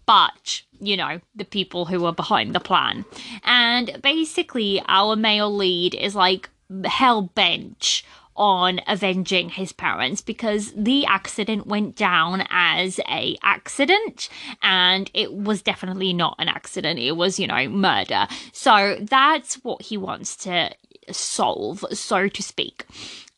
[0.07, 3.05] but you know, the people who are behind the plan.
[3.45, 6.49] And basically, our male lead is like
[6.85, 8.03] hell bent
[8.37, 14.29] on avenging his parents because the accident went down as a accident
[14.63, 16.99] and it was definitely not an accident.
[16.99, 18.27] It was you know murder.
[18.53, 20.71] So that's what he wants to
[21.11, 22.87] solve so to speak.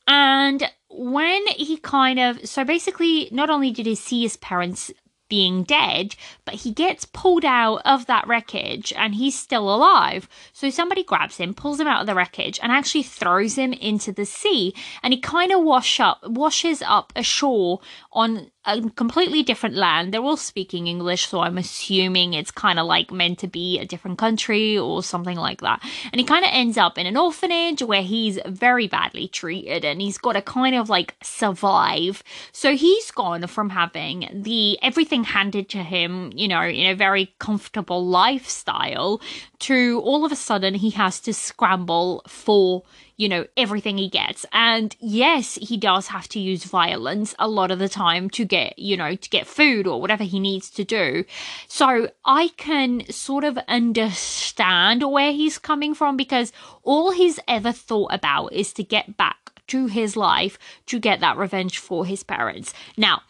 [0.07, 4.91] And when he kind of so basically not only did he see his parents
[5.29, 6.15] being dead,
[6.45, 10.29] but he gets pulled out of that wreckage and he's still alive.
[10.53, 14.13] So somebody grabs him, pulls him out of the wreckage, and actually throws him into
[14.13, 14.75] the sea.
[15.03, 17.81] And he kind of wash up, washes up ashore
[18.13, 20.13] on a completely different land.
[20.13, 23.85] They're all speaking English, so I'm assuming it's kind of like meant to be a
[23.85, 25.83] different country or something like that.
[26.13, 30.01] And he kind of ends up in an orphanage where he's very badly treated and
[30.01, 32.23] he's got to kind of like survive.
[32.53, 37.35] So he's gone from having the everything handed to him, you know, in a very
[37.39, 39.21] comfortable lifestyle
[39.61, 42.85] to all of a sudden he has to scramble for
[43.19, 44.47] you know, everything he gets.
[44.53, 48.79] And yes, he does have to use violence a lot of the time to get,
[48.79, 51.25] you know, to get food or whatever he needs to do.
[51.67, 56.53] So I can sort of understand where he's coming from because
[56.85, 61.37] all he's ever thought about is to get back to his life to get that
[61.37, 62.73] revenge for his parents.
[62.97, 63.23] Now,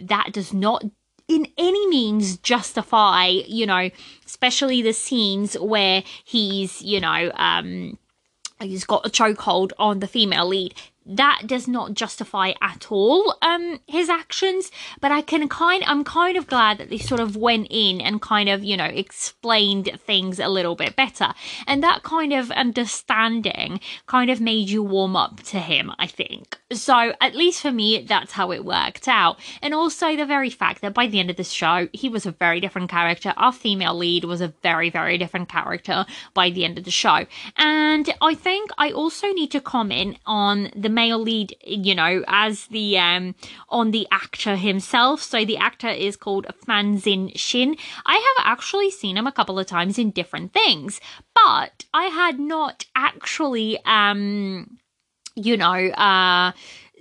[0.00, 0.84] that does not
[1.32, 3.90] in any means justify, you know,
[4.26, 7.98] especially the scenes where he's, you know, um,
[8.60, 10.74] he's got a chokehold on the female lead
[11.06, 16.36] that does not justify at all um his actions but i can kind i'm kind
[16.36, 20.38] of glad that they sort of went in and kind of you know explained things
[20.38, 21.32] a little bit better.
[21.66, 26.58] And that kind of understanding kind of made you warm up to him i think.
[26.72, 29.38] So at least for me that's how it worked out.
[29.60, 32.32] And also the very fact that by the end of the show he was a
[32.32, 33.32] very different character.
[33.36, 37.26] Our female lead was a very very different character by the end of the show.
[37.56, 42.66] And i think i also need to comment on the male lead, you know, as
[42.66, 43.34] the um
[43.68, 45.22] on the actor himself.
[45.22, 47.78] So the actor is called Fan Zhixin.
[48.06, 51.00] I have actually seen him a couple of times in different things,
[51.34, 54.78] but I had not actually um
[55.34, 56.52] you know uh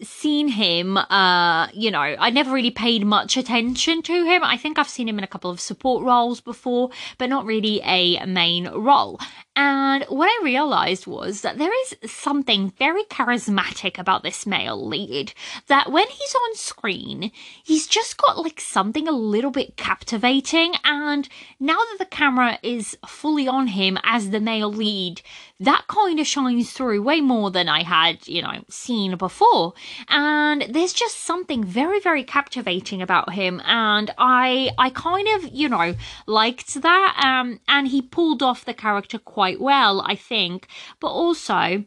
[0.03, 4.79] seen him uh you know i never really paid much attention to him i think
[4.79, 8.67] i've seen him in a couple of support roles before but not really a main
[8.69, 9.19] role
[9.53, 15.33] and what I realized was that there is something very charismatic about this male lead.
[15.67, 20.75] That when he's on screen, he's just got like something a little bit captivating.
[20.85, 21.27] And
[21.59, 25.21] now that the camera is fully on him as the male lead,
[25.59, 29.73] that kind of shines through way more than I had, you know, seen before.
[30.07, 33.61] And there's just something very, very captivating about him.
[33.65, 35.93] And I, I kind of, you know,
[36.25, 37.21] liked that.
[37.21, 40.67] Um, and he pulled off the character quite quite well, I think.
[40.99, 41.85] But also,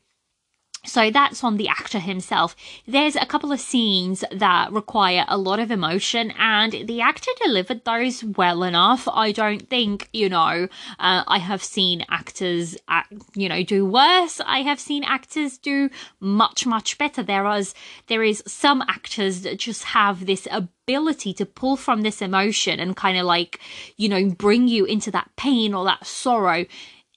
[0.84, 2.56] so that's on the actor himself.
[2.84, 7.84] There's a couple of scenes that require a lot of emotion, and the actor delivered
[7.84, 9.06] those well enough.
[9.08, 14.40] I don't think, you know, uh, I have seen actors, act, you know, do worse.
[14.44, 17.22] I have seen actors do much, much better.
[17.22, 17.72] There is,
[18.08, 22.94] there is some actors that just have this ability to pull from this emotion and
[22.94, 23.58] kind of like,
[23.96, 26.66] you know, bring you into that pain or that sorrow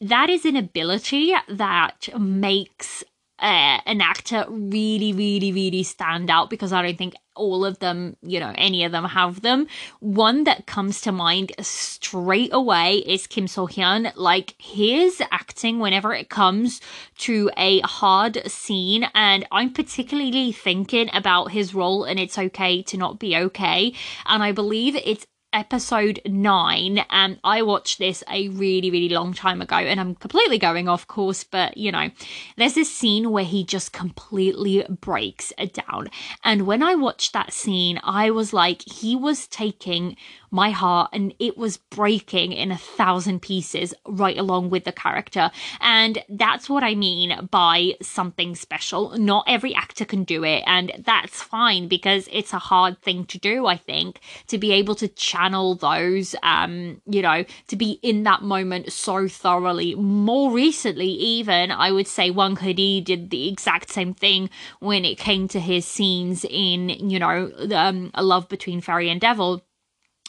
[0.02, 3.04] that is an ability that makes
[3.40, 8.18] uh, an actor really, really, really stand out because I don't think all of them,
[8.24, 9.68] you know, any of them have them.
[10.00, 14.12] One that comes to mind straight away is Kim Soo Hyun.
[14.16, 16.82] Like his acting whenever it comes
[17.20, 22.98] to a hard scene, and I'm particularly thinking about his role and It's Okay to
[22.98, 23.94] Not Be Okay.
[24.26, 27.06] And I believe it's episode nine.
[27.10, 31.08] And I watched this a really, really long time ago, and I'm completely going off
[31.08, 32.10] course, but you know,
[32.58, 36.10] there's this scene where he just completely breaks down.
[36.44, 40.16] And when I watched that scene, I was like, he was taking
[40.52, 45.52] my heart and it was breaking in a thousand pieces right along with the character.
[45.82, 49.18] And that's what I mean by something special.
[49.18, 53.38] Not every actor can do it, and that's fine because it's a hard thing to
[53.38, 58.24] do, I think, to be able to channel those, um, you know, to be in
[58.24, 59.96] that moment so thoroughly.
[59.96, 65.18] More recently, even, I would say Wang Hedi did the exact same thing when it
[65.18, 69.62] came to his scenes in, you know, um, A Love Between Fairy and Devil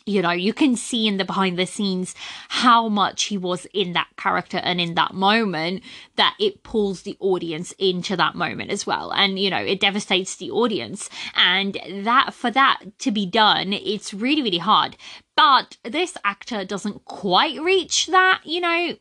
[0.08, 2.14] you know, you can see in the behind the scenes
[2.48, 5.82] how much he was in that character and in that moment
[6.16, 9.12] that it pulls the audience into that moment as well.
[9.12, 11.10] And, you know, it devastates the audience.
[11.34, 14.96] And that, for that to be done, it's really, really hard.
[15.36, 18.96] But this actor doesn't quite reach that, you know,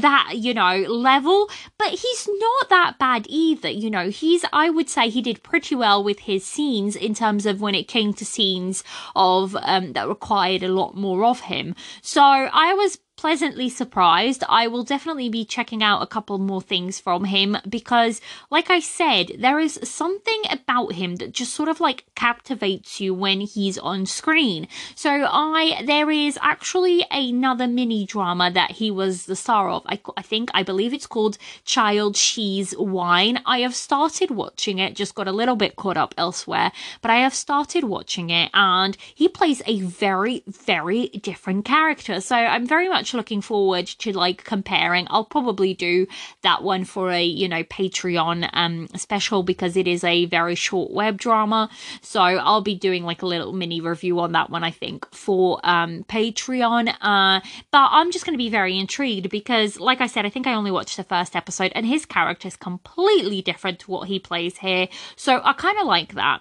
[0.00, 1.48] that you know level
[1.78, 4.10] but he's not that bad either you know.
[4.10, 7.74] He's i would say he did pretty well with his scenes in terms of when
[7.74, 8.84] it came to scenes
[9.14, 11.74] of um that required a lot more of him.
[12.02, 14.42] So i was pleasantly surprised.
[14.48, 18.18] I will definitely be checking out a couple more things from him because,
[18.50, 23.12] like I said, there is something about him that just sort of like captivates you
[23.12, 24.68] when he's on screen.
[24.94, 29.82] So I, there is actually another mini drama that he was the star of.
[29.84, 33.42] I, I think, I believe it's called Child Cheese Wine.
[33.44, 37.16] I have started watching it, just got a little bit caught up elsewhere, but I
[37.16, 42.22] have started watching it and he plays a very, very different character.
[42.22, 45.06] So I'm very much looking forward to like comparing.
[45.10, 46.06] I'll probably do
[46.42, 50.90] that one for a, you know, Patreon um special because it is a very short
[50.90, 51.70] web drama.
[52.00, 55.60] So I'll be doing like a little mini review on that one, I think, for
[55.64, 56.88] um Patreon.
[57.00, 57.40] Uh
[57.70, 60.70] but I'm just gonna be very intrigued because like I said, I think I only
[60.70, 64.88] watched the first episode and his character is completely different to what he plays here.
[65.16, 66.40] So I kind of like that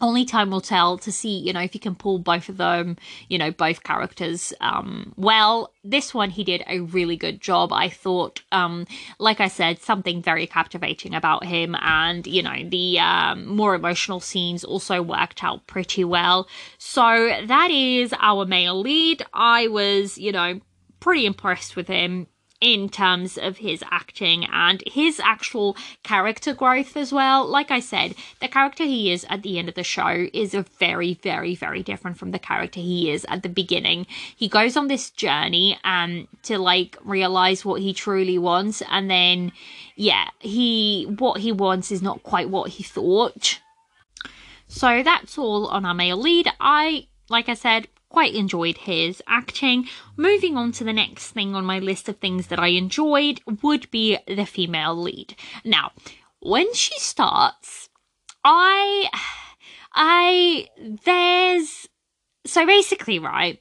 [0.00, 2.96] only time will tell to see you know if you can pull both of them
[3.28, 5.72] you know both characters um well.
[5.82, 8.42] This one he did a really good job i thought.
[8.52, 8.86] Um
[9.18, 14.20] like i said something very captivating about him and you know the um, more emotional
[14.20, 16.48] scenes also worked out pretty well.
[16.78, 17.02] So
[17.46, 19.22] that is our male lead.
[19.32, 20.60] I was you know
[21.00, 22.26] pretty impressed with him
[22.60, 27.46] in terms of his acting and his actual character growth as well.
[27.46, 30.66] Like I said, the character he is at the end of the show is a
[30.78, 34.06] very, very, very different from the character he is at the beginning.
[34.36, 39.52] He goes on this journey um to like realize what he truly wants and then
[39.96, 43.60] yeah, he what he wants is not quite what he thought.
[44.68, 46.48] So that's all on our male lead.
[46.60, 49.88] I like I said, quite enjoyed his acting.
[50.16, 53.90] Moving on to the next thing on my list of things that I enjoyed would
[53.90, 55.34] be the female lead.
[55.64, 55.92] Now,
[56.40, 57.88] when she starts,
[58.44, 59.08] I,
[59.94, 60.68] I,
[61.04, 61.88] there's,
[62.44, 63.60] so basically, right,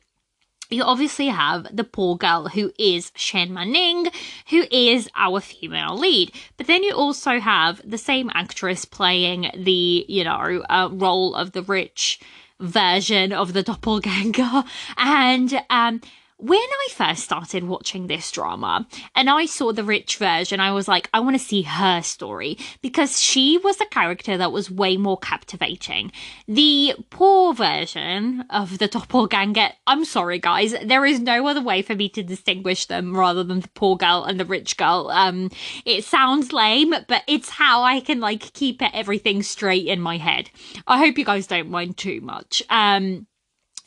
[0.70, 4.08] you obviously have the poor girl who is Shen Manning,
[4.50, 6.32] who is our female lead.
[6.58, 11.54] But then you also have the same actress playing the, you know, uh, role of
[11.54, 12.20] the rich
[12.60, 14.64] version of the doppelganger.
[14.98, 16.02] And um,
[16.40, 20.88] when I first started watching this drama and I saw the rich version, I was
[20.88, 24.96] like, I want to see her story because she was a character that was way
[24.96, 26.14] more captivating.
[26.48, 31.94] The poor version of the doppelganger, I'm sorry guys, there is no other way for
[31.94, 35.10] me to distinguish them rather than the poor girl and the rich girl.
[35.12, 35.52] Um,
[35.84, 40.50] it sounds lame, but it's how I can like keep everything straight in my head.
[40.88, 42.64] I hope you guys don't mind too much.
[42.70, 43.28] Um,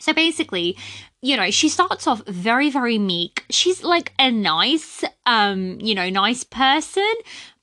[0.03, 0.77] so basically,
[1.21, 3.45] you know, she starts off very, very meek.
[3.51, 7.15] She's like a nice, um, you know, nice person,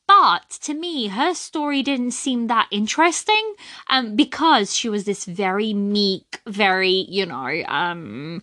[0.09, 3.53] But to me, her story didn't seem that interesting
[3.91, 8.41] um, because she was this very meek, very, you know, um,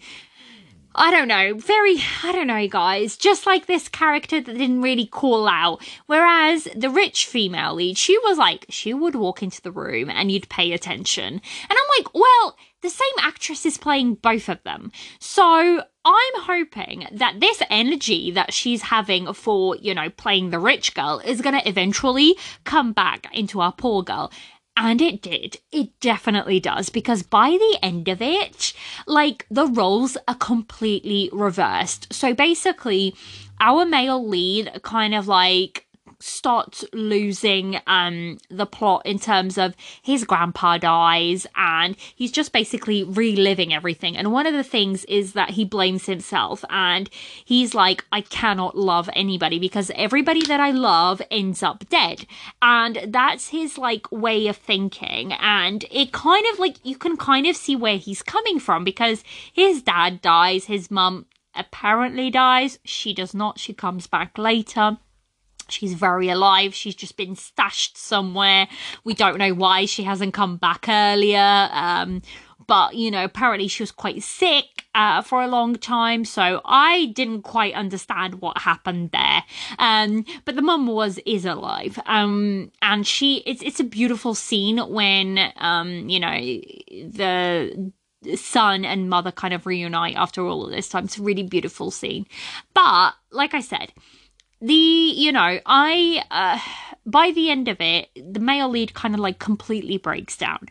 [0.99, 5.07] I don't know, very, I don't know, guys, just like this character that didn't really
[5.07, 5.87] call out.
[6.07, 10.33] Whereas the rich female lead, she was like, she would walk into the room and
[10.33, 11.35] you'd pay attention.
[11.35, 14.91] And I'm like, well, the same actress is playing both of them.
[15.19, 20.95] So I'm hoping that this energy that she's having for, you know, playing the rich
[20.95, 24.33] girl is going to eventually come back into our poor girl.
[24.77, 25.59] And it did.
[25.73, 26.91] It definitely does.
[26.91, 28.75] Because by the end of it,
[29.07, 32.13] like the roles are completely reversed.
[32.13, 33.15] So basically,
[33.59, 35.86] our male lead kind of like
[36.19, 43.05] starts losing um the plot in terms of his grandpa dies and he's just basically
[43.05, 44.17] reliving everything.
[44.17, 47.09] And one of the things is that he blames himself and
[47.45, 52.27] he's like I cannot love anybody because everybody that I love ends up dead.
[52.63, 55.33] And that's his like way of thinking.
[55.35, 59.23] And it kind of like you can kind of see where he's coming from because
[59.53, 64.99] his dad dies his mum apparently dies she does not she comes back later
[65.69, 66.75] She's very alive.
[66.75, 68.69] She's just been stashed somewhere.
[69.05, 71.69] We don't know why she hasn't come back earlier.
[71.73, 72.23] Um,
[72.67, 76.25] but, you know, apparently she was quite sick uh, for a long time.
[76.25, 79.45] So I didn't quite understand what happened there.
[79.79, 81.99] Um, but the mum was, is alive.
[82.07, 87.93] Um, and she, it's, it's a beautiful scene when, um, you know, the,
[88.35, 91.05] son and mother kind of reunite after all of this time.
[91.05, 92.27] It's a really beautiful scene.
[92.75, 93.93] But like I said,
[94.61, 96.59] the you know i uh,
[97.07, 100.67] by the end of it the male lead kind of like completely breaks down.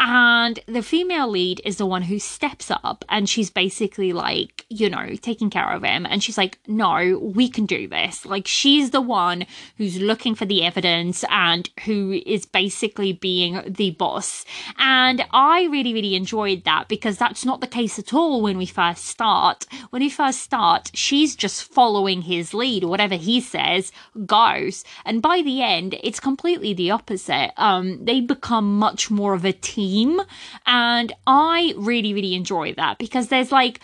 [0.00, 4.90] And the female lead is the one who steps up and she's basically like you
[4.90, 6.04] know taking care of him.
[6.06, 8.26] And she's like no we can do this.
[8.26, 13.92] Like she's the one who's looking for the evidence and who is basically being the
[13.92, 14.44] boss.
[14.78, 18.66] And i really really enjoyed that because that's not the case at all when we
[18.66, 19.66] first start.
[19.90, 22.84] When we first start she's just following his lead.
[22.84, 23.92] Whatever he says
[24.26, 24.84] goes.
[25.04, 25.67] And by the end
[26.02, 30.20] it's completely the opposite um they become much more of a team.
[30.66, 33.80] And I really, really enjoy that because there's like,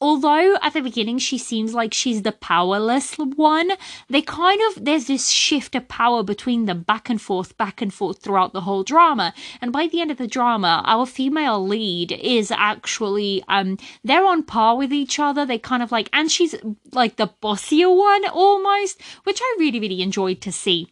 [0.00, 3.70] although at the beginning she seems like she's the powerless one,
[4.08, 7.92] they kind of, there's this shift of power between them back and forth, back and
[7.92, 9.34] forth throughout the whole drama.
[9.60, 14.44] And by the end of the drama, our female lead is actually, um, they're on
[14.44, 15.44] par with each other.
[15.44, 16.54] They kind of like, and she's
[16.92, 20.88] like the bossier one almost, which I really, really enjoyed to see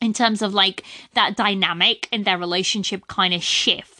[0.00, 0.82] in terms of like
[1.14, 3.93] that dynamic and their relationship kind of shift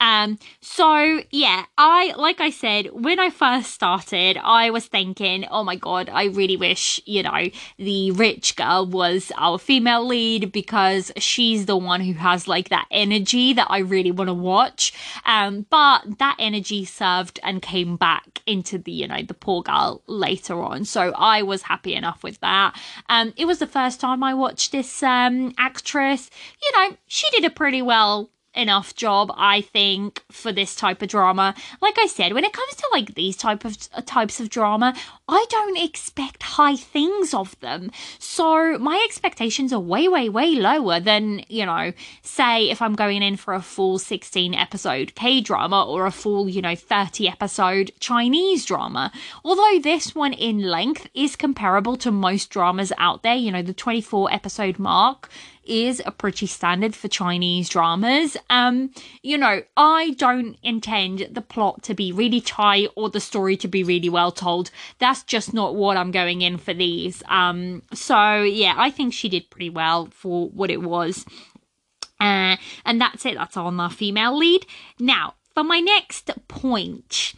[0.00, 5.64] um, so yeah, I like I said when I first started, I was thinking, oh
[5.64, 11.12] my god, I really wish you know the rich girl was our female lead because
[11.16, 14.92] she's the one who has like that energy that I really want to watch.
[15.24, 20.02] Um, but that energy served and came back into the you know the poor girl
[20.06, 22.78] later on, so I was happy enough with that.
[23.08, 26.30] Um, it was the first time I watched this um actress.
[26.62, 31.08] You know, she did a pretty well enough job, I think, for this type of
[31.08, 31.54] drama.
[31.80, 34.94] Like I said, when it comes to like these type of uh, types of drama,
[35.28, 37.90] I don't expect high things of them.
[38.18, 41.92] So my expectations are way, way, way lower than, you know,
[42.22, 46.48] say if I'm going in for a full 16 episode K drama or a full,
[46.48, 49.12] you know, 30 episode Chinese drama.
[49.44, 53.74] Although this one in length is comparable to most dramas out there, you know, the
[53.74, 55.28] 24 episode mark
[55.66, 58.36] is a pretty standard for Chinese dramas.
[58.50, 58.90] Um,
[59.22, 63.68] you know, I don't intend the plot to be really tight or the story to
[63.68, 64.70] be really well told.
[64.98, 67.22] That's just not what I'm going in for these.
[67.28, 71.24] Um, so yeah, I think she did pretty well for what it was.
[72.18, 73.34] Uh, and that's it.
[73.34, 74.66] That's on our female lead.
[74.98, 77.34] Now, for my next point,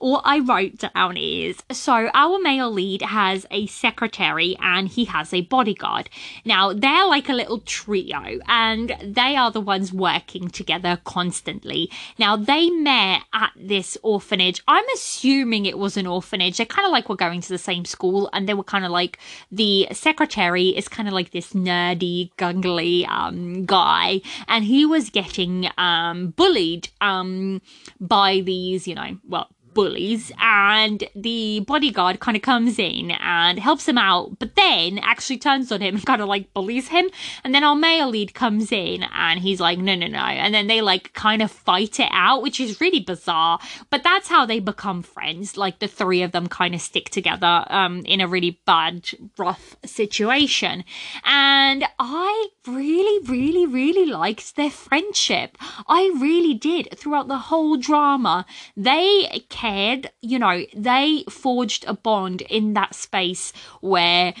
[0.00, 5.32] what I wrote down is so our male lead has a secretary and he has
[5.32, 6.08] a bodyguard.
[6.44, 11.90] Now they're like a little trio and they are the ones working together constantly.
[12.18, 14.62] Now they met at this orphanage.
[14.66, 16.56] I'm assuming it was an orphanage.
[16.56, 18.90] They kind of like were going to the same school and they were kind of
[18.90, 19.18] like
[19.52, 25.68] the secretary is kind of like this nerdy, gungly um, guy and he was getting
[25.76, 27.60] um, bullied um,
[28.00, 33.88] by these, you know, well, bullies and the bodyguard kind of comes in and helps
[33.88, 37.08] him out but then actually turns on him and kind of like bullies him.
[37.44, 40.18] And then our male lead comes in and he's like no no no.
[40.18, 43.58] And then they like kind of fight it out which is really bizarre
[43.90, 45.56] but that's how they become friends.
[45.56, 49.08] Like the three of them kind of stick together um in a really bad
[49.38, 50.84] rough situation.
[51.24, 55.56] And i really really really liked their friendship.
[55.88, 58.46] I really did throughout the whole drama.
[58.76, 59.28] They
[59.60, 64.32] cared, you know, they forged a bond in that space where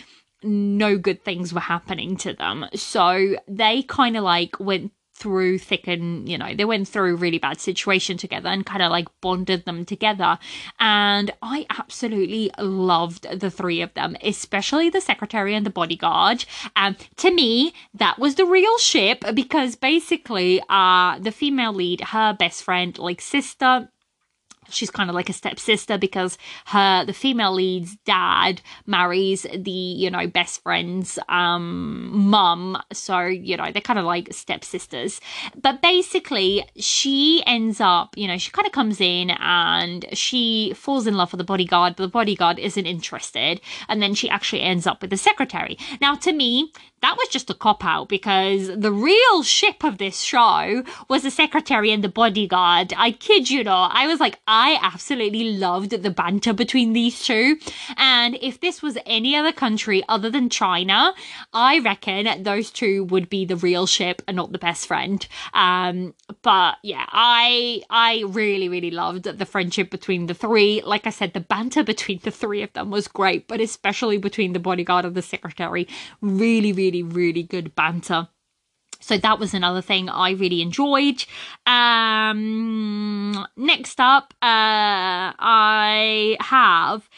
[0.42, 2.64] no good things were happening to them.
[2.74, 7.14] So they kind of like went through thick and you know they went through a
[7.14, 10.38] really bad situation together and kind of like bonded them together
[10.78, 16.96] and i absolutely loved the three of them especially the secretary and the bodyguard and
[16.96, 22.32] um, to me that was the real ship because basically uh the female lead her
[22.32, 23.90] best friend like sister
[24.70, 30.10] she's kind of like a stepsister because her the female lead's dad marries the you
[30.10, 32.80] know best friend's um mum.
[32.92, 35.20] So you know they're kind of like stepsisters.
[35.60, 41.06] But basically she ends up you know she kind of comes in and she falls
[41.06, 43.60] in love with the bodyguard but the bodyguard isn't interested.
[43.88, 45.78] And then she actually ends up with the secretary.
[46.00, 50.20] Now to me that was just a cop out because the real ship of this
[50.20, 52.92] show was the secretary and the bodyguard.
[52.96, 53.92] I kid you not.
[53.94, 57.56] I was like, I absolutely loved the banter between these two.
[57.96, 61.14] And if this was any other country other than China,
[61.54, 65.26] I reckon those two would be the real ship and not the best friend.
[65.54, 70.82] Um, but yeah, I I really really loved the friendship between the three.
[70.82, 74.52] Like I said, the banter between the three of them was great, but especially between
[74.52, 75.88] the bodyguard and the secretary,
[76.20, 78.28] really really really, really good banter.
[79.00, 81.24] So that was another thing I really enjoyed.
[81.66, 87.08] Um, next up, uh, I have.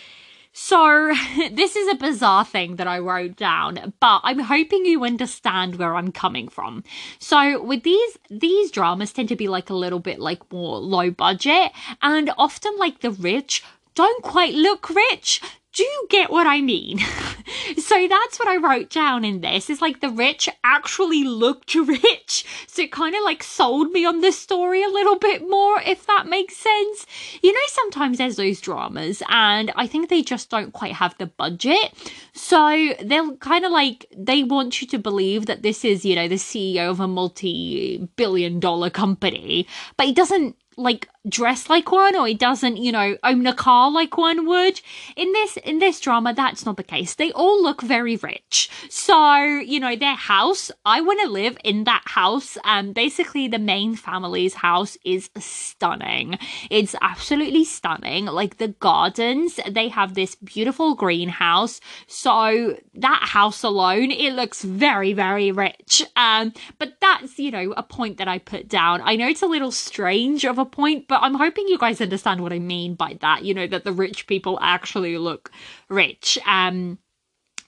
[0.53, 1.13] So,
[1.51, 5.97] this is a bizarre thing that I wrote down, but I'm hoping you understand where
[5.97, 6.85] I'm coming from.
[7.19, 11.11] So, with these these dramas tend to be like a little bit like more low
[11.11, 13.65] budget and often like the rich
[13.95, 15.41] don't quite look rich
[15.73, 16.99] do you get what I mean?
[17.79, 19.71] so that's what I wrote down in this.
[19.71, 22.45] Is like the rich actually looked rich.
[22.67, 26.07] So it kind of like sold me on the story a little bit more, if
[26.07, 27.07] that makes sense.
[27.43, 31.27] You know, sometimes there's those dramas and I think they just don't quite have the
[31.27, 31.93] budget.
[32.35, 36.29] So they'll kind of like, they want you to believe that this is, you know,
[36.29, 39.67] the CEO of a multi billion dollar company,
[39.97, 43.91] but he doesn't like dress like one or he doesn't you know own a car
[43.91, 44.81] like one would.
[45.17, 47.15] In this in this drama that's not the case.
[47.15, 48.69] They all look very rich.
[48.89, 52.59] So you know their house i want to live in that house.
[52.65, 56.39] And basically the main family's house is stunning.
[56.71, 58.27] It's absolutely stunning.
[58.27, 61.81] Like the gardens they have this beautiful greenhouse.
[62.09, 66.03] So that house alone it looks very very rich.
[66.17, 69.01] Um but that's you know a point that i put down.
[69.05, 72.41] I know it's a little strange of a point but I'm hoping you guys understand
[72.41, 73.45] what I mean by that.
[73.45, 75.51] You know, that the rich people actually look
[75.91, 76.39] rich.
[76.47, 76.99] Um,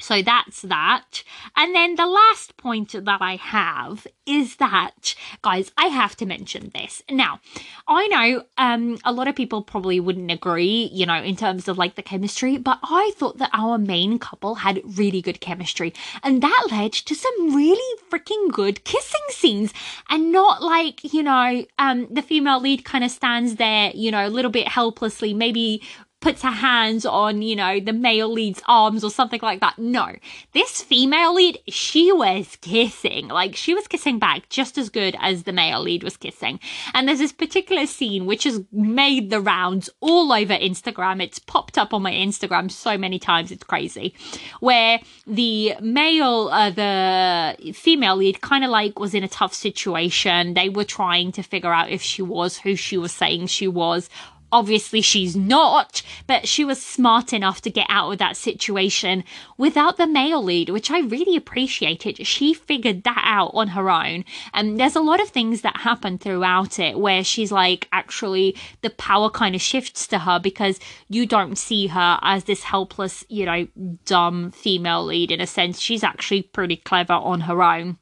[0.00, 1.22] so that's that.
[1.56, 6.70] And then the last point that I have is that, guys, I have to mention
[6.74, 7.02] this.
[7.10, 7.40] Now,
[7.86, 11.78] I know um, a lot of people probably wouldn't agree, you know, in terms of
[11.78, 15.92] like the chemistry, but I thought that our main couple had really good chemistry.
[16.22, 19.72] And that led to some really freaking good kissing scenes.
[20.08, 24.26] And not like, you know, um, the female lead kind of stands there, you know,
[24.26, 25.82] a little bit helplessly, maybe
[26.24, 29.78] puts her hands on, you know, the male lead's arms or something like that.
[29.78, 30.10] No,
[30.54, 33.28] this female lead, she was kissing.
[33.28, 36.60] Like, she was kissing back just as good as the male lead was kissing.
[36.94, 41.22] And there's this particular scene which has made the rounds all over Instagram.
[41.22, 44.14] It's popped up on my Instagram so many times, it's crazy.
[44.60, 50.54] Where the male, uh, the female lead kind of like was in a tough situation.
[50.54, 54.08] They were trying to figure out if she was who she was saying she was
[54.54, 59.24] Obviously, she's not, but she was smart enough to get out of that situation
[59.58, 62.24] without the male lead, which I really appreciated.
[62.24, 64.24] She figured that out on her own.
[64.52, 68.90] And there's a lot of things that happen throughout it where she's like, actually, the
[68.90, 70.78] power kind of shifts to her because
[71.08, 73.66] you don't see her as this helpless, you know,
[74.04, 75.80] dumb female lead in a sense.
[75.80, 77.98] She's actually pretty clever on her own.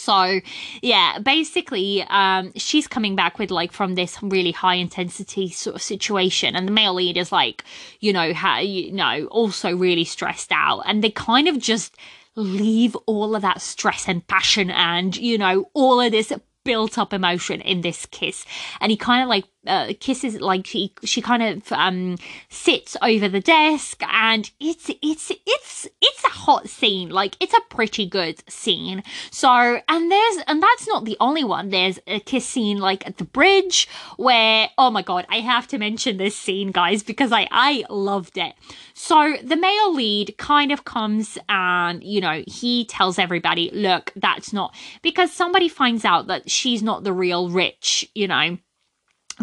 [0.00, 0.40] So,
[0.82, 5.82] yeah, basically, um, she's coming back with like from this really high intensity sort of
[5.82, 7.64] situation, and the male lead is like,
[8.00, 11.96] you know, ha- you know, also really stressed out, and they kind of just
[12.36, 16.32] leave all of that stress and passion and you know all of this
[16.70, 18.46] built up emotion in this kiss.
[18.80, 22.16] And he kind of like uh, kisses like she she kind of um
[22.48, 27.10] sits over the desk and it's it's it's it's a hot scene.
[27.10, 29.02] Like it's a pretty good scene.
[29.32, 29.50] So
[29.88, 31.70] and there's and that's not the only one.
[31.70, 35.78] There's a kiss scene like at the bridge where oh my god I have to
[35.78, 38.54] mention this scene guys because I I loved it
[39.00, 44.52] so the male lead kind of comes and you know he tells everybody look that's
[44.52, 48.58] not because somebody finds out that she's not the real rich you know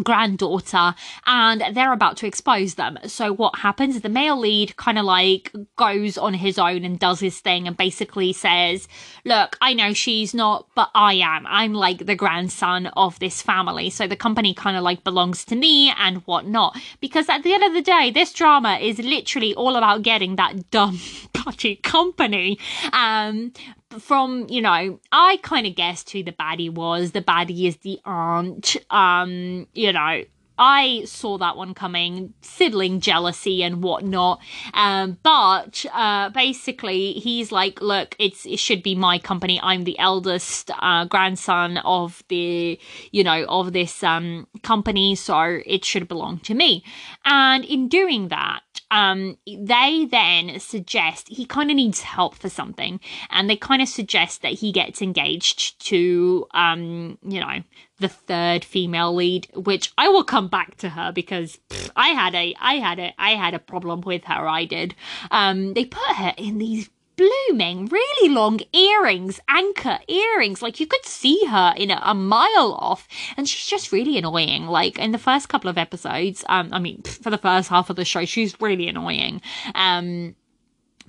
[0.02, 0.94] granddaughter
[1.26, 2.98] and they're about to expose them.
[3.06, 4.00] So what happens?
[4.00, 7.76] The male lead kind of like goes on his own and does his thing and
[7.76, 8.88] basically says,
[9.24, 11.46] look, I know she's not, but I am.
[11.46, 13.90] I'm like the grandson of this family.
[13.90, 16.76] So the company kind of like belongs to me and whatnot.
[17.00, 20.70] Because at the end of the day, this drama is literally all about getting that
[20.70, 20.98] dumb
[21.32, 22.58] putty company.
[22.92, 23.52] Um,
[23.98, 27.98] from you know i kind of guessed who the baddie was the baddie is the
[28.04, 30.22] aunt um you know
[30.58, 34.40] I saw that one coming, sibling jealousy and whatnot.
[34.74, 39.60] Um, but uh, basically, he's like, "Look, it's it should be my company.
[39.62, 42.78] I'm the eldest uh, grandson of the,
[43.12, 46.82] you know, of this um, company, so it should belong to me."
[47.24, 48.60] And in doing that,
[48.90, 53.88] um, they then suggest he kind of needs help for something, and they kind of
[53.88, 57.62] suggest that he gets engaged to, um, you know,
[57.98, 62.34] the third female lead, which I will come back to her because pff, I had
[62.34, 64.48] a, I had a, I had a problem with her.
[64.48, 64.94] I did.
[65.30, 66.88] Um, they put her in these
[67.18, 70.62] blooming, really long earrings, anchor earrings.
[70.62, 74.66] Like you could see her in a, a, mile off, and she's just really annoying.
[74.66, 77.96] Like in the first couple of episodes, um, I mean, for the first half of
[77.96, 79.42] the show, she's really annoying.
[79.74, 80.36] Um,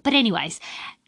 [0.03, 0.59] but anyways,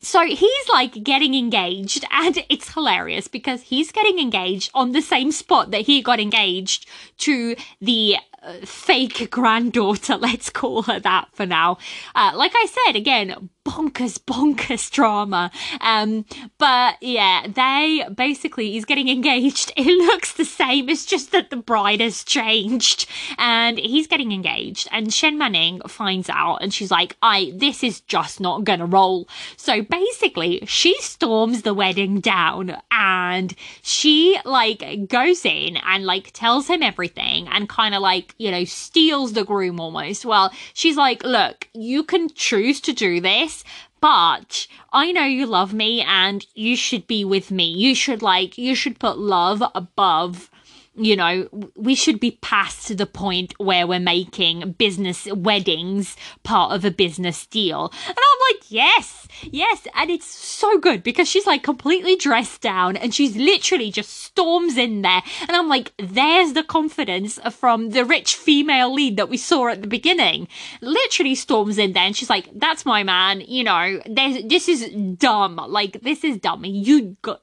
[0.02, 5.32] so he's like getting engaged, and it's hilarious because he's getting engaged on the same
[5.32, 6.88] spot that he got engaged
[7.20, 10.16] to the uh, fake granddaughter.
[10.20, 11.78] Let's call her that for now.
[12.16, 15.52] Uh, like I said, again, bonkers, bonkers drama.
[15.82, 16.26] Um,
[16.58, 19.72] but yeah, they basically, he's getting engaged.
[19.82, 20.90] It looks the same.
[20.90, 23.08] It's just that the bride has changed
[23.40, 24.88] and he's getting engaged.
[24.92, 29.28] And Shen Manning finds out and she's like, I, this is just not gonna roll.
[29.58, 36.68] So basically, she storms the wedding down and she like goes in and like tells
[36.68, 40.26] him everything and kind of like, you know, steals the groom almost.
[40.26, 43.51] Well, she's like, look, you can choose to do this
[44.00, 47.66] but I know you love me and you should be with me.
[47.66, 50.50] You should like, you should put love above
[50.96, 56.84] you know, we should be past the point where we're making business weddings part of
[56.84, 57.92] a business deal.
[58.08, 59.88] And I'm like, yes, yes.
[59.96, 64.78] And it's so good because she's like completely dressed down and she's literally just storms
[64.78, 65.22] in there.
[65.42, 69.82] And I'm like, there's the confidence from the rich female lead that we saw at
[69.82, 70.50] the beginning.
[70.82, 73.42] Literally storms in there and she's like, that's my man.
[73.42, 75.56] You know, this is dumb.
[75.56, 76.66] Like, this is dumb.
[76.66, 77.40] You got,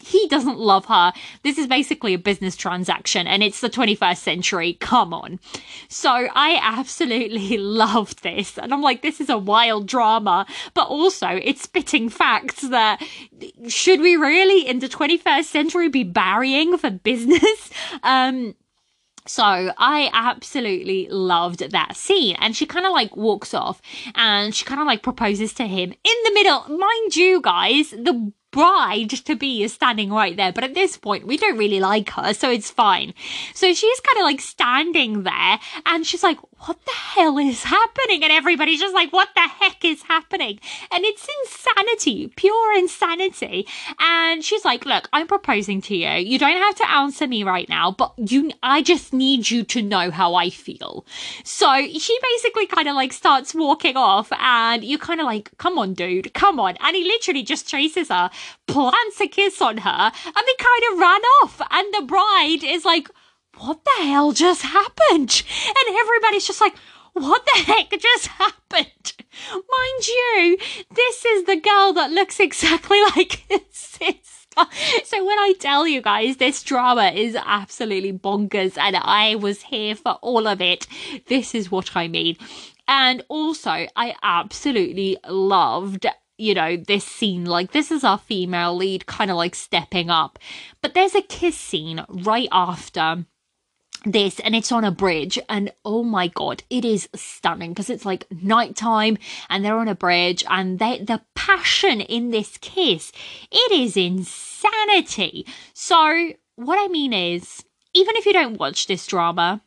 [0.00, 1.12] he doesn't love her.
[1.42, 4.74] This is basically a business transaction and it's the 21st century.
[4.74, 5.38] Come on.
[5.88, 8.58] So I absolutely loved this.
[8.58, 13.02] And I'm like, this is a wild drama, but also it's spitting facts that
[13.68, 17.70] should we really in the 21st century be marrying for business?
[18.02, 18.54] Um,
[19.26, 22.36] so I absolutely loved that scene.
[22.38, 23.80] And she kind of like walks off
[24.14, 26.64] and she kind of like proposes to him in the middle.
[26.68, 30.52] Mind you, guys, the bride to be is standing right there.
[30.52, 33.12] But at this point, we don't really like her, so it's fine.
[33.52, 38.22] So she's kind of like standing there and she's like, what the hell is happening?
[38.22, 40.58] And everybody's just like, what the heck is happening?
[40.90, 43.66] And it's insanity, pure insanity.
[43.98, 46.10] And she's like, look, I'm proposing to you.
[46.10, 49.82] You don't have to answer me right now, but you, I just need you to
[49.82, 51.04] know how I feel.
[51.44, 55.78] So she basically kind of like starts walking off and you kind of like, come
[55.78, 56.76] on, dude, come on.
[56.80, 58.30] And he literally just chases her,
[58.66, 61.60] plants a kiss on her, and they kind of run off.
[61.70, 63.08] And the bride is like,
[63.58, 65.42] what the hell just happened?
[65.66, 66.74] And everybody's just like,
[67.14, 69.12] what the heck just happened?
[69.52, 70.58] Mind you,
[70.94, 74.66] this is the girl that looks exactly like his sister.
[75.04, 79.96] So when I tell you guys this drama is absolutely bonkers and I was here
[79.96, 80.86] for all of it,
[81.26, 82.36] this is what I mean.
[82.86, 89.06] And also, I absolutely loved you know, this scene, like this is our female lead
[89.06, 90.38] kind of like stepping up.
[90.82, 93.24] But there's a kiss scene right after
[94.04, 98.04] this and it's on a bridge and oh my god it is stunning because it's
[98.04, 99.16] like nighttime
[99.48, 103.12] and they're on a bridge and they the passion in this kiss
[103.50, 105.46] it is insanity.
[105.72, 109.62] So what I mean is, even if you don't watch this drama,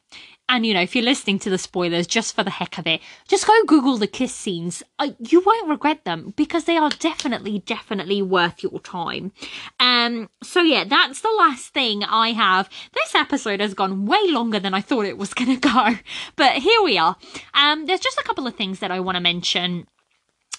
[0.50, 3.02] and you know, if you're listening to the spoilers just for the heck of it,
[3.28, 4.82] just go Google the kiss scenes.
[4.98, 9.32] Uh, you won't regret them because they are definitely, definitely worth your time.
[9.80, 12.70] Um, so yeah, that's the last thing I have.
[12.94, 15.96] This episode has gone way longer than I thought it was gonna go,
[16.36, 17.18] but here we are.
[17.54, 19.88] Um, there's just a couple of things that I want to mention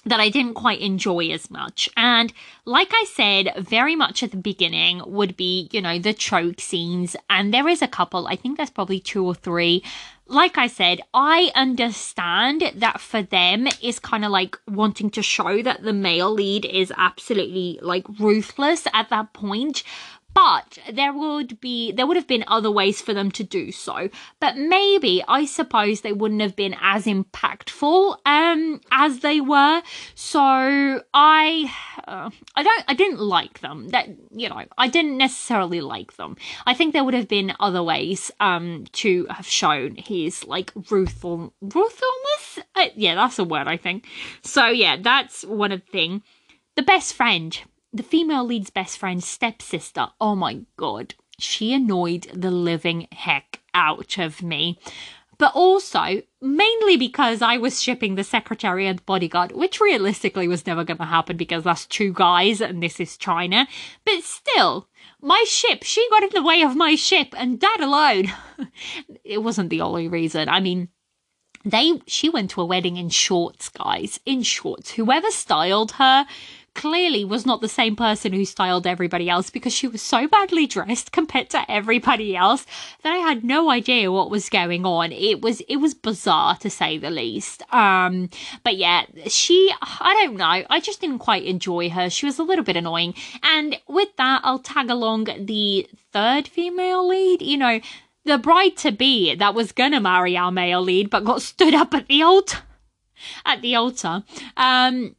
[0.04, 1.88] that I didn't quite enjoy as much.
[1.96, 2.32] And
[2.64, 7.16] like I said, very much at the beginning would be, you know, the choke scenes.
[7.28, 9.82] And there is a couple, I think there's probably two or three.
[10.26, 15.62] Like I said, I understand that for them is kind of like wanting to show
[15.62, 19.82] that the male lead is absolutely like ruthless at that point
[20.38, 24.08] but there would be there would have been other ways for them to do so.
[24.38, 29.82] But maybe i suppose they wouldn't have been as impactful um as they were.
[30.14, 30.38] So
[31.12, 31.74] i
[32.06, 33.88] uh, i don't i didn't like them.
[33.88, 36.36] That you know i didn't necessarily like them.
[36.66, 41.52] I think there would have been other ways um to have shown his like ruthful
[41.60, 44.06] ruthfulness uh, yeah that's a word i think.
[44.42, 46.22] So yeah that's one of the thing.
[46.76, 47.58] The best friend
[47.98, 54.18] the female lead's best friend's stepsister, oh my god, she annoyed the living heck out
[54.18, 54.78] of me.
[55.36, 60.84] But also, mainly because I was shipping the secretary and bodyguard, which realistically was never
[60.84, 63.66] going to happen because that's two guys and this is China.
[64.04, 64.88] But still,
[65.20, 68.32] my ship, she got in the way of my ship, and that alone,
[69.24, 70.48] it wasn't the only reason.
[70.48, 70.88] I mean,
[71.64, 76.24] they she went to a wedding in shorts guys in shorts whoever styled her
[76.78, 80.64] clearly was not the same person who styled everybody else because she was so badly
[80.64, 82.64] dressed compared to everybody else
[83.02, 85.10] that I had no idea what was going on.
[85.10, 87.64] It was it was bizarre to say the least.
[87.72, 88.30] Um
[88.62, 90.62] but yeah, she I don't know.
[90.70, 92.08] I just didn't quite enjoy her.
[92.08, 93.14] She was a little bit annoying.
[93.42, 97.80] And with that, I'll tag along the third female lead, you know,
[98.24, 101.92] the bride to be that was gonna marry our male lead but got stood up
[101.92, 102.58] at the altar
[103.44, 104.22] at the altar.
[104.56, 105.16] Um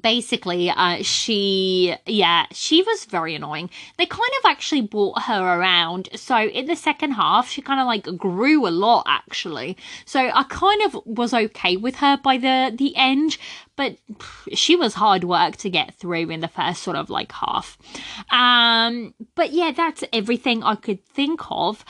[0.00, 3.70] basically uh she yeah she was very annoying.
[3.98, 6.08] They kind of actually brought her around.
[6.14, 9.76] So in the second half she kind of like grew a lot actually.
[10.04, 13.36] So i kind of was okay with her by the the end
[13.76, 13.96] but
[14.52, 17.78] she was hard work to get through in the first sort of like half.
[18.30, 21.84] Um but yeah that's everything i could think of.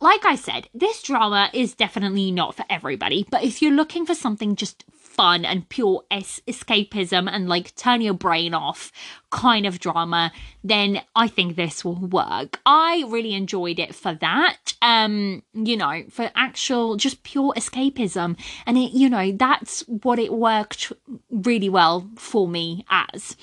[0.00, 4.14] Like I said, this drama is definitely not for everybody, but if you're looking for
[4.14, 4.84] something just
[5.18, 8.92] fun and pure es- escapism and like turn your brain off
[9.30, 10.30] kind of drama,
[10.62, 12.60] then I think this will work.
[12.64, 14.74] I really enjoyed it for that.
[14.80, 18.38] Um, you know, for actual just pure escapism.
[18.64, 20.92] And it, you know, that's what it worked
[21.32, 23.36] really well for me as.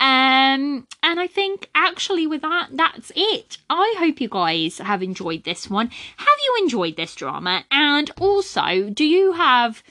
[0.00, 3.56] Um, and I think actually with that, that's it.
[3.70, 5.88] I hope you guys have enjoyed this one.
[6.18, 7.64] Have you enjoyed this drama?
[7.70, 9.82] And also, do you have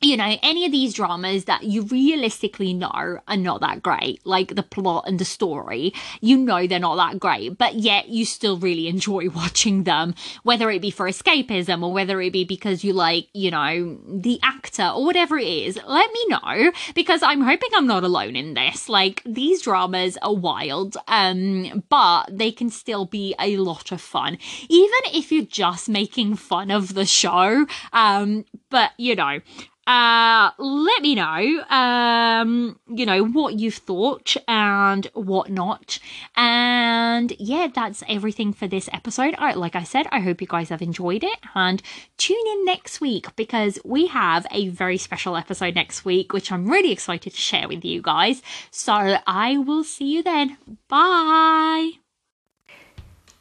[0.00, 4.54] you know, any of these dramas that you realistically know are not that great, like
[4.54, 8.58] the plot and the story, you know they're not that great, but yet you still
[8.58, 12.92] really enjoy watching them, whether it be for escapism or whether it be because you
[12.92, 17.70] like, you know, the actor or whatever it is, let me know because I'm hoping
[17.74, 18.88] I'm not alone in this.
[18.88, 24.38] Like, these dramas are wild, um, but they can still be a lot of fun,
[24.68, 27.66] even if you're just making fun of the show.
[27.92, 29.40] Um, but you know,
[29.88, 35.98] uh, let me know, um, you know, what you've thought and whatnot.
[36.36, 39.34] And yeah, that's everything for this episode.
[39.38, 41.82] I, like I said, I hope you guys have enjoyed it and
[42.18, 46.70] tune in next week because we have a very special episode next week, which I'm
[46.70, 48.42] really excited to share with you guys.
[48.70, 50.58] So I will see you then.
[50.88, 52.07] Bye.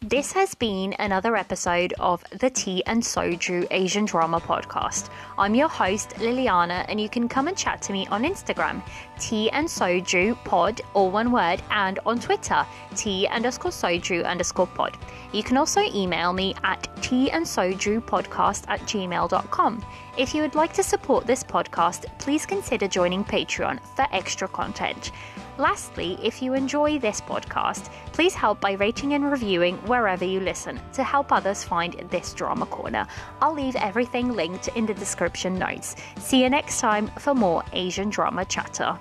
[0.01, 5.09] This has been another episode of the Tea and Soju Asian Drama Podcast.
[5.39, 8.83] I'm your host, Liliana, and you can come and chat to me on Instagram,
[9.19, 12.63] Tea and Soju Pod, all one word, and on Twitter,
[12.95, 14.95] Tea underscore Soju underscore pod.
[15.33, 19.85] You can also email me at tea and soju podcast at gmail.com.
[20.15, 25.11] If you would like to support this podcast, please consider joining Patreon for extra content.
[25.57, 30.79] Lastly, if you enjoy this podcast, please help by rating and reviewing wherever you listen
[30.93, 33.07] to help others find this drama corner.
[33.41, 35.95] I'll leave everything linked in the description notes.
[36.19, 38.99] See you next time for more Asian drama chatter.